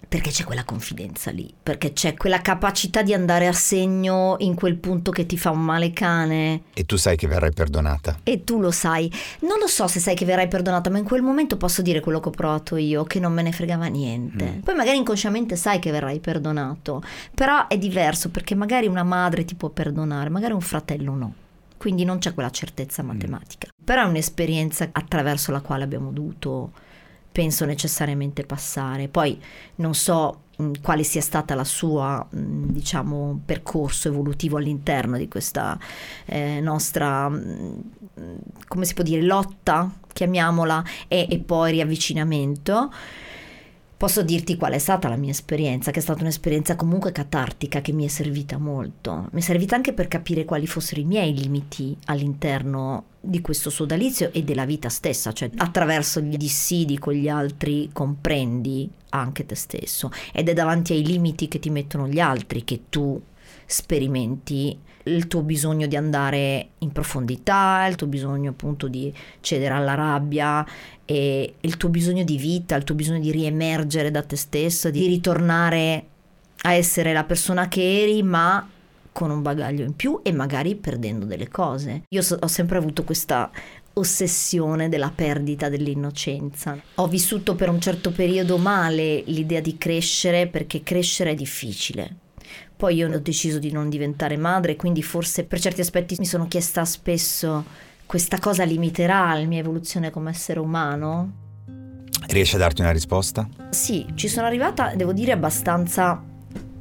perché 0.07 0.29
c'è 0.29 0.43
quella 0.43 0.65
confidenza 0.65 1.31
lì, 1.31 1.53
perché 1.61 1.93
c'è 1.93 2.15
quella 2.15 2.41
capacità 2.41 3.01
di 3.01 3.13
andare 3.13 3.47
a 3.47 3.53
segno 3.53 4.35
in 4.39 4.55
quel 4.55 4.75
punto 4.75 5.11
che 5.11 5.25
ti 5.25 5.37
fa 5.37 5.51
un 5.51 5.63
male 5.63 5.91
cane. 5.91 6.63
E 6.73 6.85
tu 6.85 6.97
sai 6.97 7.15
che 7.15 7.27
verrai 7.27 7.53
perdonata. 7.53 8.19
E 8.23 8.43
tu 8.43 8.59
lo 8.59 8.71
sai. 8.71 9.11
Non 9.41 9.57
lo 9.59 9.67
so 9.67 9.87
se 9.87 9.99
sai 9.99 10.15
che 10.15 10.25
verrai 10.25 10.47
perdonata, 10.49 10.89
ma 10.89 10.97
in 10.97 11.05
quel 11.05 11.21
momento 11.21 11.55
posso 11.55 11.81
dire 11.81 12.01
quello 12.01 12.19
che 12.19 12.27
ho 12.27 12.31
provato 12.31 12.75
io, 12.75 13.05
che 13.05 13.19
non 13.19 13.31
me 13.31 13.41
ne 13.41 13.51
fregava 13.51 13.85
niente. 13.85 14.45
Mm. 14.57 14.59
Poi 14.59 14.75
magari 14.75 14.97
inconsciamente 14.97 15.55
sai 15.55 15.79
che 15.79 15.91
verrai 15.91 16.19
perdonato, 16.19 17.01
però 17.33 17.67
è 17.67 17.77
diverso 17.77 18.29
perché 18.29 18.53
magari 18.53 18.87
una 18.87 19.03
madre 19.03 19.45
ti 19.45 19.55
può 19.55 19.69
perdonare, 19.69 20.29
magari 20.29 20.53
un 20.53 20.61
fratello 20.61 21.15
no. 21.15 21.33
Quindi 21.77 22.03
non 22.03 22.19
c'è 22.19 22.33
quella 22.33 22.51
certezza 22.51 23.01
mm. 23.01 23.07
matematica. 23.07 23.67
Mm. 23.69 23.85
Però 23.85 24.03
è 24.03 24.07
un'esperienza 24.07 24.89
attraverso 24.91 25.51
la 25.51 25.61
quale 25.61 25.83
abbiamo 25.83 26.11
dovuto 26.11 26.71
penso 27.31 27.65
necessariamente 27.65 28.43
passare. 28.45 29.07
Poi 29.07 29.39
non 29.75 29.93
so 29.93 30.41
mh, 30.57 30.71
quale 30.81 31.03
sia 31.03 31.21
stata 31.21 31.55
la 31.55 31.63
sua, 31.63 32.25
mh, 32.29 32.71
diciamo, 32.71 33.41
percorso 33.45 34.09
evolutivo 34.09 34.57
all'interno 34.57 35.17
di 35.17 35.27
questa 35.27 35.77
eh, 36.25 36.59
nostra, 36.59 37.29
mh, 37.29 37.83
come 38.67 38.85
si 38.85 38.93
può 38.93 39.03
dire, 39.03 39.21
lotta, 39.21 39.89
chiamiamola, 40.11 40.83
e, 41.07 41.27
e 41.29 41.39
poi 41.39 41.71
riavvicinamento. 41.71 42.91
Posso 44.01 44.23
dirti 44.23 44.57
qual 44.57 44.73
è 44.73 44.79
stata 44.79 45.09
la 45.09 45.15
mia 45.15 45.29
esperienza, 45.29 45.91
che 45.91 45.99
è 45.99 46.01
stata 46.01 46.21
un'esperienza 46.21 46.75
comunque 46.75 47.11
catartica 47.11 47.81
che 47.81 47.91
mi 47.91 48.03
è 48.03 48.07
servita 48.07 48.57
molto. 48.57 49.27
Mi 49.31 49.41
è 49.41 49.43
servita 49.43 49.75
anche 49.75 49.93
per 49.93 50.07
capire 50.07 50.43
quali 50.43 50.65
fossero 50.65 51.01
i 51.01 51.03
miei 51.03 51.37
limiti 51.37 51.95
all'interno 52.05 53.03
di 53.19 53.41
questo 53.41 53.69
sodalizio 53.69 54.31
e 54.33 54.41
della 54.41 54.65
vita 54.65 54.89
stessa, 54.89 55.31
cioè 55.33 55.51
attraverso 55.57 56.19
gli 56.19 56.35
dissidi 56.35 56.97
con 56.97 57.13
gli 57.13 57.29
altri 57.29 57.91
comprendi 57.93 58.89
anche 59.09 59.45
te 59.45 59.53
stesso 59.53 60.09
ed 60.33 60.49
è 60.49 60.53
davanti 60.53 60.93
ai 60.93 61.05
limiti 61.05 61.47
che 61.47 61.59
ti 61.59 61.69
mettono 61.69 62.07
gli 62.07 62.19
altri 62.19 62.63
che 62.63 62.85
tu 62.89 63.21
sperimenti 63.71 64.77
il 65.03 65.27
tuo 65.27 65.41
bisogno 65.41 65.87
di 65.87 65.95
andare 65.95 66.69
in 66.79 66.91
profondità, 66.91 67.85
il 67.87 67.95
tuo 67.95 68.07
bisogno 68.07 68.51
appunto 68.51 68.87
di 68.87 69.13
cedere 69.39 69.73
alla 69.73 69.95
rabbia 69.95 70.65
e 71.05 71.55
il 71.59 71.77
tuo 71.77 71.89
bisogno 71.89 72.23
di 72.23 72.37
vita, 72.37 72.75
il 72.75 72.83
tuo 72.83 72.95
bisogno 72.95 73.19
di 73.19 73.31
riemergere 73.31 74.11
da 74.11 74.21
te 74.21 74.35
stesso, 74.35 74.89
di 74.89 75.07
ritornare 75.07 76.05
a 76.63 76.73
essere 76.73 77.13
la 77.13 77.23
persona 77.23 77.67
che 77.67 78.01
eri, 78.01 78.21
ma 78.21 78.67
con 79.11 79.29
un 79.29 79.41
bagaglio 79.41 79.83
in 79.83 79.95
più 79.95 80.19
e 80.23 80.31
magari 80.31 80.75
perdendo 80.75 81.25
delle 81.25 81.49
cose. 81.49 82.03
Io 82.09 82.21
so, 82.21 82.37
ho 82.39 82.47
sempre 82.47 82.77
avuto 82.77 83.03
questa 83.03 83.49
ossessione 83.93 84.87
della 84.87 85.11
perdita 85.13 85.67
dell'innocenza. 85.67 86.79
Ho 86.95 87.07
vissuto 87.07 87.55
per 87.55 87.69
un 87.69 87.81
certo 87.81 88.11
periodo 88.11 88.57
male 88.57 89.23
l'idea 89.25 89.59
di 89.59 89.77
crescere 89.77 90.47
perché 90.47 90.81
crescere 90.83 91.31
è 91.31 91.35
difficile 91.35 92.29
poi 92.81 92.95
io 92.95 93.13
ho 93.13 93.19
deciso 93.19 93.59
di 93.59 93.71
non 93.71 93.89
diventare 93.89 94.37
madre, 94.37 94.75
quindi 94.75 95.03
forse 95.03 95.43
per 95.43 95.59
certi 95.59 95.81
aspetti 95.81 96.15
mi 96.17 96.25
sono 96.25 96.47
chiesta 96.47 96.83
spesso 96.83 97.63
questa 98.07 98.39
cosa 98.39 98.63
limiterà 98.63 99.35
la 99.35 99.45
mia 99.45 99.59
evoluzione 99.59 100.09
come 100.09 100.31
essere 100.31 100.59
umano? 100.59 101.31
Riesci 102.25 102.55
a 102.55 102.57
darti 102.57 102.81
una 102.81 102.89
risposta? 102.89 103.47
Sì, 103.69 104.07
ci 104.15 104.27
sono 104.27 104.47
arrivata, 104.47 104.95
devo 104.95 105.13
dire, 105.13 105.31
abbastanza 105.31 106.23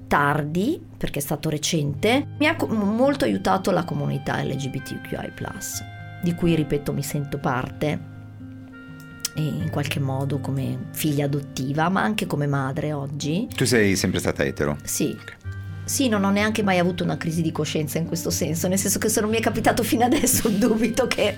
tardi, 0.07 0.83
perché 0.97 1.19
è 1.19 1.23
stato 1.23 1.51
recente. 1.51 2.29
Mi 2.39 2.47
ha 2.47 2.57
molto 2.71 3.27
aiutato 3.27 3.71
la 3.71 3.85
comunità 3.85 4.43
LGBTQI, 4.43 5.33
di 6.23 6.35
cui, 6.35 6.55
ripeto, 6.55 6.95
mi 6.95 7.03
sento 7.03 7.37
parte 7.37 8.09
in 9.35 9.69
qualche 9.71 10.01
modo 10.01 10.39
come 10.39 10.87
figlia 10.93 11.27
adottiva, 11.27 11.91
ma 11.91 12.03
anche 12.03 12.25
come 12.25 12.47
madre 12.47 12.95
oggi. 12.95 13.47
Tu 13.55 13.67
sei 13.67 13.97
sempre 13.97 14.19
stata 14.19 14.45
etero? 14.45 14.79
Sì. 14.83 15.15
Okay. 15.21 15.40
Sì, 15.91 16.07
non 16.07 16.23
ho 16.23 16.31
neanche 16.31 16.63
mai 16.63 16.79
avuto 16.79 17.03
una 17.03 17.17
crisi 17.17 17.43
di 17.43 17.51
coscienza 17.51 17.99
in 17.99 18.07
questo 18.07 18.31
senso, 18.31 18.69
nel 18.69 18.79
senso 18.79 19.01
che 19.01 19.09
se 19.09 19.21
non 19.21 19.29
mi 19.29 19.39
è 19.39 19.41
capitato 19.41 19.83
fino 19.83 20.05
adesso 20.05 20.47
dubito 20.57 21.09
che... 21.09 21.37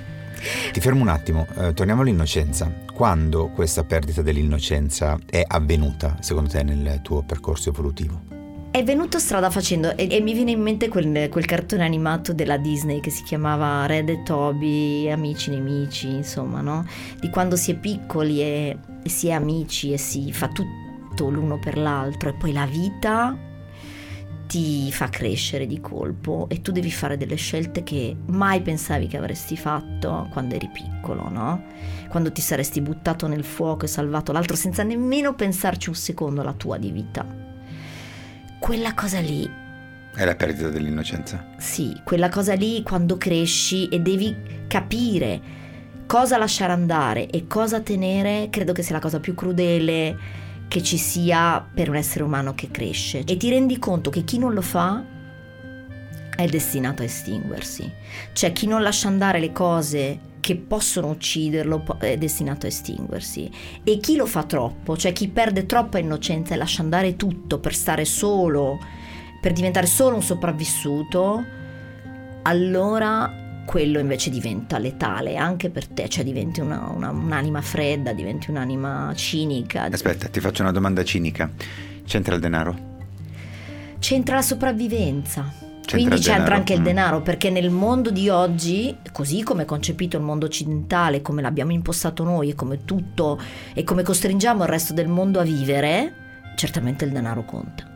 Ti 0.71 0.79
fermo 0.79 1.01
un 1.01 1.09
attimo, 1.09 1.47
eh, 1.57 1.73
torniamo 1.73 2.03
all'innocenza. 2.03 2.71
Quando 2.93 3.49
questa 3.49 3.83
perdita 3.83 4.21
dell'innocenza 4.21 5.19
è 5.25 5.43
avvenuta, 5.47 6.19
secondo 6.21 6.51
te, 6.51 6.62
nel 6.65 7.01
tuo 7.01 7.23
percorso 7.23 7.71
evolutivo? 7.71 8.25
È 8.71 8.85
venuto 8.85 9.19
strada 9.19 9.49
facendo 9.49 9.97
e, 9.97 10.07
e 10.11 10.21
mi 10.21 10.35
viene 10.35 10.51
in 10.51 10.61
mente 10.61 10.88
quel, 10.88 11.31
quel, 11.31 11.47
cartone 11.47 11.83
animato 11.83 12.35
della 12.35 12.59
Disney 12.59 13.01
che 13.01 13.09
si 13.09 13.23
chiamava 13.23 13.87
Red 13.87 14.11
e 14.11 14.23
Toby, 14.23 15.11
amici 15.11 15.49
nemici, 15.49 16.09
insomma, 16.11 16.61
no? 16.61 16.85
Di 17.19 17.31
quando 17.31 17.57
si 17.57 17.71
è 17.71 17.75
piccoli 17.77 18.43
e, 18.43 18.77
e 19.03 19.09
si 19.09 19.29
è 19.29 19.33
amici 19.33 19.95
e 19.95 19.97
si 19.97 20.31
fa 20.31 20.49
tutto 20.49 21.31
l'uno 21.31 21.59
per 21.59 21.79
l'altro 21.79 22.29
e 22.29 22.35
poi 22.35 22.53
la 22.53 22.67
vita 22.67 23.49
ti 24.46 24.92
fa 24.92 25.09
crescere 25.09 25.66
di 25.66 25.81
colpo 25.81 26.46
e 26.50 26.61
tu 26.61 26.72
devi 26.72 26.90
fare 26.90 27.16
delle 27.16 27.37
scelte 27.37 27.83
che 27.83 28.16
mai 28.26 28.61
pensavi 28.61 29.07
che 29.07 29.16
avresti 29.16 29.57
fatto 29.57 30.28
quando 30.31 30.55
eri 30.55 30.68
piccolo, 30.72 31.28
no? 31.28 31.64
Quando 32.09 32.33
ti 32.33 32.40
saresti 32.40 32.81
buttato 32.81 33.26
nel 33.26 33.44
fuoco 33.44 33.85
e 33.85 33.88
salvato 33.88 34.33
l'altro 34.33 34.57
senza 34.57 34.83
nemmeno 34.83 35.35
pensarci 35.35 35.88
un 35.88 35.94
secondo 35.94 36.40
alla 36.42 36.52
tua 36.52 36.76
di 36.76 36.90
vita. 36.90 37.26
Quella 38.59 38.94
cosa 38.94 39.20
lì 39.20 39.48
è 40.14 40.24
la 40.24 40.35
perdita 40.35 40.68
dell'innocenza. 40.68 41.46
Sì, 41.57 41.98
quella 42.05 42.28
cosa 42.28 42.55
lì 42.55 42.83
quando 42.83 43.16
cresci 43.16 43.88
e 43.88 44.00
devi 44.00 44.37
capire 44.68 45.40
cosa 46.07 46.37
lasciare 46.37 46.72
andare 46.72 47.31
e 47.31 47.46
cosa 47.46 47.81
tenere, 47.81 48.48
credo 48.50 48.72
che 48.74 48.83
sia 48.83 48.94
la 48.94 49.00
cosa 49.00 49.18
più 49.18 49.35
crudele 49.35 50.41
che 50.73 50.83
ci 50.83 50.97
sia 50.97 51.63
per 51.75 51.91
un 51.91 51.97
essere 51.97 52.25
umano 52.25 52.55
che 52.55 52.71
cresce 52.71 53.25
e 53.27 53.37
ti 53.37 53.51
rendi 53.51 53.79
conto 53.79 54.09
che 54.09 54.25
chi 54.25 54.39
non 54.39 54.55
lo 54.55 54.63
fa 54.63 55.05
è 56.35 56.47
destinato 56.47 57.03
a 57.03 57.05
estinguersi. 57.05 57.93
Cioè 58.33 58.53
chi 58.53 58.67
non 58.67 58.81
lascia 58.81 59.07
andare 59.07 59.39
le 59.39 59.53
cose 59.53 60.19
che 60.41 60.57
possono 60.57 61.11
ucciderlo 61.11 61.85
è 61.99 62.17
destinato 62.17 62.65
a 62.65 62.71
estinguersi 62.71 63.51
e 63.85 63.99
chi 63.99 64.17
lo 64.17 64.25
fa 64.25 64.45
troppo, 64.45 64.97
cioè 64.97 65.13
chi 65.13 65.29
perde 65.29 65.67
troppa 65.67 65.99
innocenza 65.99 66.55
e 66.55 66.57
lascia 66.57 66.81
andare 66.81 67.17
tutto 67.17 67.59
per 67.59 67.75
stare 67.75 68.07
solo, 68.07 68.79
per 69.43 69.53
diventare 69.53 69.87
solo 69.87 70.17
un 70.17 70.23
sopravvissuto, 70.23 71.45
allora 72.45 73.41
quello 73.64 73.98
invece 73.98 74.31
diventa 74.31 74.79
letale 74.79 75.37
anche 75.37 75.70
per 75.70 75.87
te, 75.87 76.09
cioè 76.09 76.25
diventi 76.25 76.61
una, 76.61 76.88
una, 76.88 77.11
un'anima 77.11 77.61
fredda, 77.62 78.12
diventi 78.12 78.51
un'anima 78.51 79.12
cinica. 79.14 79.85
Aspetta, 79.85 80.29
ti 80.29 80.40
faccio 80.40 80.62
una 80.62 80.72
domanda 80.72 81.05
cinica. 81.05 81.51
C'entra 82.05 82.35
il 82.35 82.40
denaro? 82.40 82.90
C'entra 83.98 84.37
la 84.37 84.42
sopravvivenza. 84.42 85.70
C'entra 85.85 85.96
Quindi 85.96 86.20
c'entra 86.20 86.55
anche 86.55 86.75
il 86.75 86.81
mm. 86.81 86.85
denaro, 86.85 87.22
perché 87.22 87.51
nel 87.51 87.70
mondo 87.70 88.11
di 88.11 88.29
oggi, 88.29 88.96
così 89.12 89.42
come 89.42 89.62
è 89.62 89.64
concepito 89.64 90.16
il 90.16 90.22
mondo 90.22 90.46
occidentale, 90.46 91.22
come 91.22 91.42
l'abbiamo 91.42 91.72
impostato 91.72 92.22
noi 92.25 92.51
e 92.51 92.55
come 92.55 92.85
tutto 92.85 93.40
e 93.75 93.85
come 93.85 94.03
costringiamo 94.03 94.62
il 94.62 94.68
resto 94.68 94.92
del 94.92 95.09
mondo 95.09 95.40
a 95.40 95.42
vivere, 95.42 96.14
certamente 96.57 97.05
il 97.05 97.11
denaro 97.11 97.44
conta. 97.44 97.90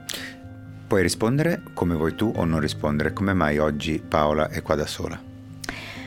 Puoi 0.86 1.02
rispondere 1.02 1.62
come 1.74 1.94
vuoi 1.94 2.14
tu 2.14 2.32
o 2.34 2.44
non 2.44 2.60
rispondere. 2.60 3.12
Come 3.12 3.32
mai 3.32 3.58
oggi 3.58 4.00
Paola 4.06 4.48
è 4.48 4.62
qua 4.62 4.74
da 4.74 4.86
sola? 4.86 5.34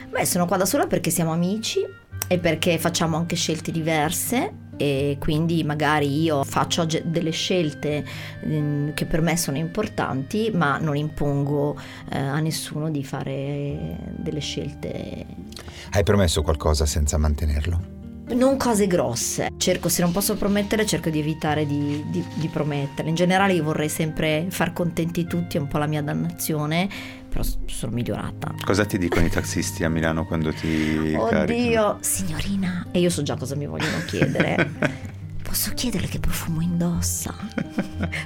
Beh, 0.09 0.25
sono 0.25 0.45
qua 0.45 0.57
da 0.57 0.65
sola 0.65 0.87
perché 0.87 1.09
siamo 1.09 1.31
amici 1.31 1.79
e 2.27 2.39
perché 2.39 2.77
facciamo 2.77 3.17
anche 3.17 3.35
scelte 3.35 3.71
diverse 3.71 4.67
e 4.75 5.17
quindi 5.19 5.63
magari 5.63 6.21
io 6.21 6.43
faccio 6.45 6.87
delle 7.03 7.31
scelte 7.31 8.05
mm, 8.45 8.91
che 8.93 9.05
per 9.05 9.21
me 9.21 9.35
sono 9.35 9.57
importanti, 9.57 10.51
ma 10.53 10.77
non 10.77 10.95
impongo 10.95 11.77
eh, 12.11 12.17
a 12.17 12.39
nessuno 12.39 12.89
di 12.89 13.03
fare 13.03 13.97
delle 14.15 14.39
scelte. 14.39 15.25
Hai 15.91 16.03
promesso 16.03 16.41
qualcosa 16.41 16.85
senza 16.85 17.17
mantenerlo? 17.17 17.97
Non 18.29 18.57
cose 18.57 18.85
grosse, 18.85 19.49
cerco 19.57 19.89
se 19.89 20.03
non 20.03 20.11
posso 20.11 20.35
promettere 20.35 20.85
cerco 20.85 21.09
di 21.09 21.17
evitare 21.17 21.65
di, 21.65 22.05
di, 22.09 22.23
di 22.35 22.47
promettere. 22.47 23.09
In 23.09 23.15
generale 23.15 23.53
io 23.53 23.63
vorrei 23.63 23.89
sempre 23.89 24.45
far 24.49 24.71
contenti 24.71 25.25
tutti, 25.25 25.57
è 25.57 25.59
un 25.59 25.67
po' 25.67 25.79
la 25.79 25.87
mia 25.87 26.03
dannazione, 26.03 26.87
però 27.29 27.43
sono 27.67 27.91
migliorata. 27.93 28.53
Cosa 28.65 28.85
ti 28.85 28.97
dicono 28.97 29.25
i 29.25 29.29
taxisti 29.29 29.83
a 29.83 29.89
Milano 29.89 30.25
quando 30.25 30.51
ti 30.51 31.13
Oddio, 31.15 31.27
caricano? 31.27 31.97
signorina, 32.01 32.87
e 32.91 32.99
io 32.99 33.09
so 33.09 33.23
già 33.23 33.35
cosa 33.35 33.55
mi 33.55 33.67
vogliono 33.67 34.03
chiedere. 34.05 35.07
Posso 35.49 35.71
chiederle 35.73 36.07
che 36.07 36.19
profumo 36.19 36.61
indossa? 36.61 37.33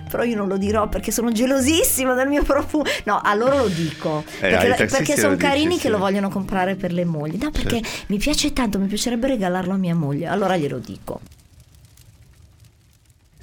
Però 0.10 0.24
io 0.24 0.36
non 0.36 0.50
lo 0.50 0.58
dirò 0.58 0.90
perché 0.90 1.10
sono 1.10 1.32
gelosissima 1.32 2.16
del 2.16 2.28
mio 2.28 2.44
profumo. 2.44 2.84
No, 3.06 3.22
a 3.24 3.34
loro 3.34 3.60
lo 3.60 3.68
dico. 3.70 4.26
Eh, 4.42 4.50
perché, 4.50 4.86
perché 4.88 5.18
sono 5.18 5.38
carini 5.38 5.68
dici, 5.68 5.80
che 5.80 5.86
sì. 5.86 5.92
lo 5.92 6.00
vogliono 6.00 6.28
comprare 6.28 6.76
per 6.76 6.92
le 6.92 7.06
mogli. 7.06 7.38
No, 7.42 7.50
perché 7.50 7.82
certo. 7.82 8.06
mi 8.08 8.18
piace 8.18 8.52
tanto, 8.52 8.78
mi 8.78 8.88
piacerebbe 8.88 9.28
regalarlo 9.28 9.72
a 9.72 9.78
mia 9.78 9.96
moglie. 9.96 10.28
Allora 10.28 10.58
glielo 10.58 10.80
dico. 10.80 11.22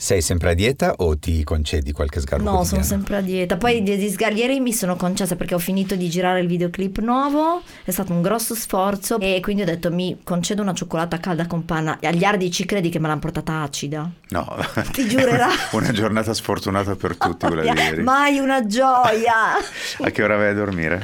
Sei 0.02 0.22
sempre 0.22 0.52
a 0.52 0.54
dieta 0.54 0.94
o 0.96 1.18
ti 1.18 1.44
concedi 1.44 1.92
qualche 1.92 2.20
sgarro? 2.20 2.42
No, 2.42 2.50
quotidiano? 2.52 2.84
sono 2.84 3.00
sempre 3.02 3.16
a 3.16 3.20
dieta. 3.20 3.58
Poi 3.58 3.82
di, 3.82 3.98
di 3.98 4.08
sgar- 4.08 4.34
ieri 4.34 4.58
mi 4.58 4.72
sono 4.72 4.96
concessa 4.96 5.36
perché 5.36 5.54
ho 5.54 5.58
finito 5.58 5.94
di 5.94 6.08
girare 6.08 6.40
il 6.40 6.46
videoclip 6.46 7.00
nuovo. 7.00 7.60
È 7.84 7.90
stato 7.90 8.10
un 8.14 8.22
grosso 8.22 8.54
sforzo. 8.54 9.18
E 9.20 9.40
quindi 9.42 9.60
ho 9.60 9.66
detto 9.66 9.92
mi 9.92 10.18
concedo 10.24 10.62
una 10.62 10.72
cioccolata 10.72 11.20
calda 11.20 11.46
con 11.46 11.66
panna. 11.66 11.98
Agli 12.02 12.24
ardi 12.24 12.50
ci 12.50 12.64
credi 12.64 12.88
che 12.88 12.98
me 12.98 13.08
l'hanno 13.08 13.20
portata 13.20 13.60
acida? 13.60 14.10
No, 14.30 14.56
Ti 14.90 15.06
giurerà. 15.06 15.48
una 15.72 15.92
giornata 15.92 16.32
sfortunata 16.32 16.96
per 16.96 17.18
tutti 17.18 17.46
quella 17.46 17.60
di 17.60 17.68
ieri. 17.78 18.02
Mai 18.02 18.38
una 18.38 18.64
gioia. 18.66 19.58
A 20.00 20.10
che 20.10 20.22
ora 20.22 20.36
vai 20.38 20.48
a 20.48 20.54
dormire? 20.54 21.02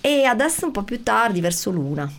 e 0.00 0.24
adesso 0.24 0.64
un 0.64 0.72
po' 0.72 0.84
più 0.84 1.02
tardi, 1.02 1.42
verso 1.42 1.70
l'una. 1.70 2.10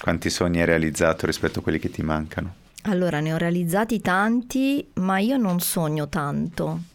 Quanti 0.00 0.30
sogni 0.30 0.58
hai 0.58 0.66
realizzato 0.66 1.26
rispetto 1.26 1.60
a 1.60 1.62
quelli 1.62 1.78
che 1.78 1.90
ti 1.92 2.02
mancano? 2.02 2.54
Allora, 2.82 3.20
ne 3.20 3.32
ho 3.32 3.36
realizzati 3.36 4.00
tanti, 4.00 4.90
ma 4.94 5.18
io 5.18 5.36
non 5.36 5.60
sogno 5.60 6.08
tanto. 6.08 6.89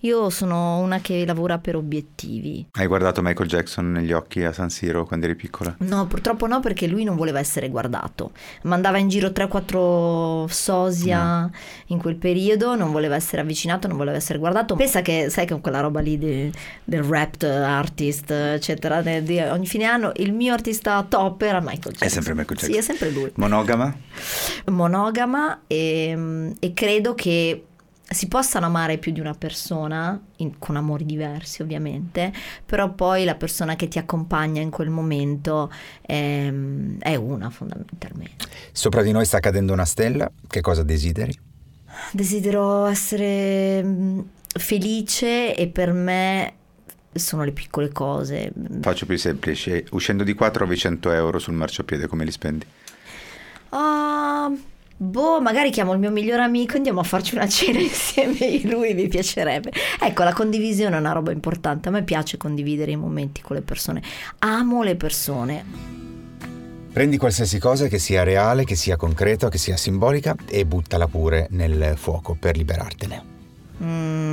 Io 0.00 0.30
sono 0.30 0.78
una 0.78 1.00
che 1.00 1.24
lavora 1.26 1.58
per 1.58 1.76
obiettivi. 1.76 2.66
Hai 2.72 2.86
guardato 2.86 3.22
Michael 3.22 3.48
Jackson 3.48 3.90
negli 3.92 4.12
occhi 4.12 4.42
a 4.44 4.52
San 4.52 4.70
Siro 4.70 5.04
quando 5.04 5.26
eri 5.26 5.34
piccola? 5.34 5.74
No, 5.80 6.06
purtroppo 6.06 6.46
no, 6.46 6.60
perché 6.60 6.86
lui 6.86 7.04
non 7.04 7.16
voleva 7.16 7.38
essere 7.38 7.68
guardato. 7.68 8.32
Mandava 8.62 8.98
in 8.98 9.08
giro 9.08 9.28
3-4 9.28 10.44
sosia 10.46 11.50
in 11.86 11.98
quel 11.98 12.16
periodo, 12.16 12.74
non 12.74 12.90
voleva 12.92 13.14
essere 13.14 13.42
avvicinato, 13.42 13.88
non 13.88 13.96
voleva 13.96 14.16
essere 14.16 14.38
guardato. 14.38 14.74
Pensa 14.76 15.02
che, 15.02 15.28
sai, 15.30 15.46
con 15.46 15.60
quella 15.60 15.80
roba 15.80 16.00
lì 16.00 16.18
di- 16.18 16.52
del 16.84 17.02
rap 17.02 17.42
artist, 17.42 18.30
eccetera, 18.30 19.02
de- 19.02 19.22
di 19.22 19.38
ogni 19.38 19.66
fine 19.66 19.84
anno, 19.84 20.12
il 20.16 20.32
mio 20.32 20.52
artista 20.52 21.04
top 21.08 21.42
era 21.42 21.60
Michael 21.60 21.94
Jackson. 21.94 22.08
È 22.08 22.10
sempre 22.10 22.34
Michael 22.34 22.58
Jackson. 22.58 22.70
Sì, 22.72 22.78
è 22.78 22.82
sempre 22.82 23.10
lui. 23.10 23.30
Monogama? 23.36 23.94
monogama 24.66 25.60
e, 25.66 26.52
e 26.58 26.72
credo 26.74 27.14
che 27.14 27.64
si 28.10 28.26
possano 28.26 28.66
amare 28.66 28.98
più 28.98 29.12
di 29.12 29.20
una 29.20 29.34
persona, 29.34 30.18
in- 30.36 30.58
con 30.58 30.76
amori 30.76 31.04
diversi 31.04 31.62
ovviamente, 31.62 32.32
però 32.64 32.92
poi 32.92 33.24
la 33.24 33.34
persona 33.34 33.76
che 33.76 33.88
ti 33.88 33.98
accompagna 33.98 34.60
in 34.60 34.70
quel 34.70 34.88
momento 34.88 35.70
è, 36.00 36.50
è 37.00 37.14
una 37.16 37.50
fondamentalmente. 37.50 38.46
Sopra 38.72 39.02
di 39.02 39.12
noi 39.12 39.26
sta 39.26 39.40
cadendo 39.40 39.72
una 39.72 39.84
stella, 39.84 40.30
che 40.46 40.60
cosa 40.60 40.82
desideri? 40.82 41.38
Desidero 42.12 42.86
essere 42.86 43.82
mm, 43.82 44.20
felice 44.52 45.54
e 45.54 45.68
per 45.68 45.92
me 45.92 46.52
sono 47.12 47.44
le 47.44 47.52
piccole 47.52 47.90
cose. 47.90 48.52
Faccio 48.80 49.04
più 49.04 49.18
semplice. 49.18 49.84
Uscendo 49.90 50.24
di 50.24 50.34
qua 50.34 50.50
trovi 50.50 50.76
100 50.76 51.10
euro 51.12 51.38
sul 51.38 51.54
marciapiede, 51.54 52.06
come 52.06 52.24
li 52.24 52.30
spendi? 52.30 52.64
Ah, 53.70 54.50
boh, 54.98 55.40
magari 55.40 55.70
chiamo 55.70 55.92
il 55.92 55.98
mio 55.98 56.10
migliore 56.10 56.42
amico 56.42 56.74
e 56.74 56.76
andiamo 56.76 57.00
a 57.00 57.04
farci 57.04 57.34
una 57.34 57.48
cena 57.48 57.78
insieme. 57.80 58.60
Lui 58.64 58.92
mi 58.94 59.08
piacerebbe. 59.08 59.72
Ecco, 60.00 60.24
la 60.24 60.32
condivisione 60.32 60.96
è 60.96 60.98
una 60.98 61.12
roba 61.12 61.32
importante. 61.32 61.88
A 61.88 61.92
me 61.92 62.02
piace 62.02 62.36
condividere 62.36 62.90
i 62.90 62.96
momenti 62.96 63.40
con 63.40 63.56
le 63.56 63.62
persone. 63.62 64.02
Amo 64.40 64.82
le 64.82 64.96
persone. 64.96 65.64
Prendi 66.92 67.16
qualsiasi 67.16 67.58
cosa 67.58 67.86
che 67.86 67.98
sia 67.98 68.24
reale, 68.24 68.64
che 68.64 68.74
sia 68.74 68.96
concreta, 68.96 69.48
che 69.48 69.58
sia 69.58 69.76
simbolica 69.76 70.34
e 70.48 70.66
buttala 70.66 71.06
pure 71.06 71.46
nel 71.50 71.94
fuoco 71.96 72.36
per 72.38 72.56
liberartene. 72.56 73.36
Mm. 73.82 74.28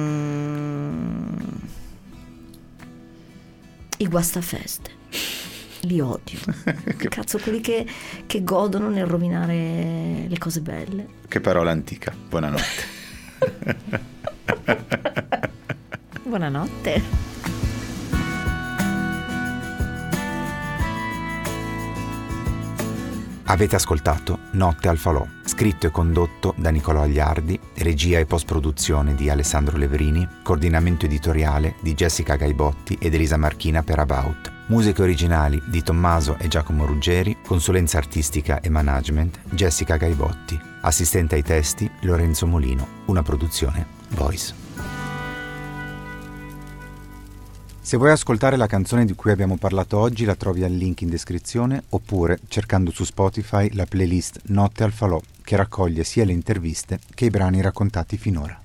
I 3.98 4.08
guastafeste. 4.08 4.92
Li 5.86 6.00
odio. 6.00 6.40
Cazzo, 7.10 7.38
quelli 7.38 7.62
che, 7.62 7.86
che 8.26 8.44
godono 8.44 8.90
nel 8.90 9.06
rovinare 9.06 10.26
le 10.28 10.38
cose 10.38 10.62
belle. 10.62 11.08
Che 11.28 11.40
parola 11.40 11.72
antica. 11.72 12.14
Buonanotte. 12.28 12.94
Buonanotte. 16.24 17.34
Avete 23.48 23.76
ascoltato 23.76 24.40
Notte 24.54 24.88
al 24.88 24.98
Falò, 24.98 25.24
scritto 25.44 25.86
e 25.86 25.92
condotto 25.92 26.56
da 26.58 26.72
Nicolò 26.72 27.04
Agliardi, 27.04 27.60
regia 27.76 28.18
e 28.18 28.26
post-produzione 28.26 29.14
di 29.14 29.30
Alessandro 29.30 29.78
Leverini, 29.78 30.28
coordinamento 30.42 31.06
editoriale 31.06 31.76
di 31.80 31.94
Jessica 31.94 32.38
Gaibotti 32.38 32.98
ed 33.00 33.14
Elisa 33.14 33.38
Marchina 33.38 33.84
per 33.84 34.00
About, 34.00 34.55
musiche 34.68 35.02
originali 35.04 35.62
di 35.66 35.84
Tommaso 35.84 36.38
e 36.40 36.48
Giacomo 36.48 36.86
Ruggeri, 36.86 37.38
consulenza 37.46 37.98
artistica 37.98 38.62
e 38.62 38.70
management 38.70 39.40
Jessica 39.52 39.96
Gaibotti, 39.98 40.60
assistente 40.82 41.36
ai 41.36 41.44
testi 41.44 41.90
Lorenzo 42.02 42.48
Molino, 42.48 42.88
una 43.06 43.22
produzione 43.22 43.86
Voice. 44.10 44.64
Se 47.80 47.98
vuoi 47.98 48.10
ascoltare 48.10 48.58
la 48.58 48.66
canzone 48.66 49.06
di 49.06 49.14
cui 49.14 49.30
abbiamo 49.30 49.58
parlato 49.58 50.00
oggi 50.00 50.26
la 50.26 50.34
trovi 50.34 50.64
al 50.64 50.72
link 50.72 51.02
in 51.02 51.10
descrizione 51.10 51.84
oppure 51.90 52.40
cercando 52.48 52.90
su 52.90 53.04
Spotify 53.04 53.70
la 53.74 53.86
playlist 53.86 54.42
Notte 54.46 54.84
al 54.84 54.92
Falò 54.92 55.22
che 55.44 55.56
raccoglie 55.56 56.04
sia 56.04 56.26
le 56.26 56.32
interviste 56.32 57.00
che 57.14 57.26
i 57.26 57.30
brani 57.30 57.62
raccontati 57.62 58.18
finora. 58.18 58.65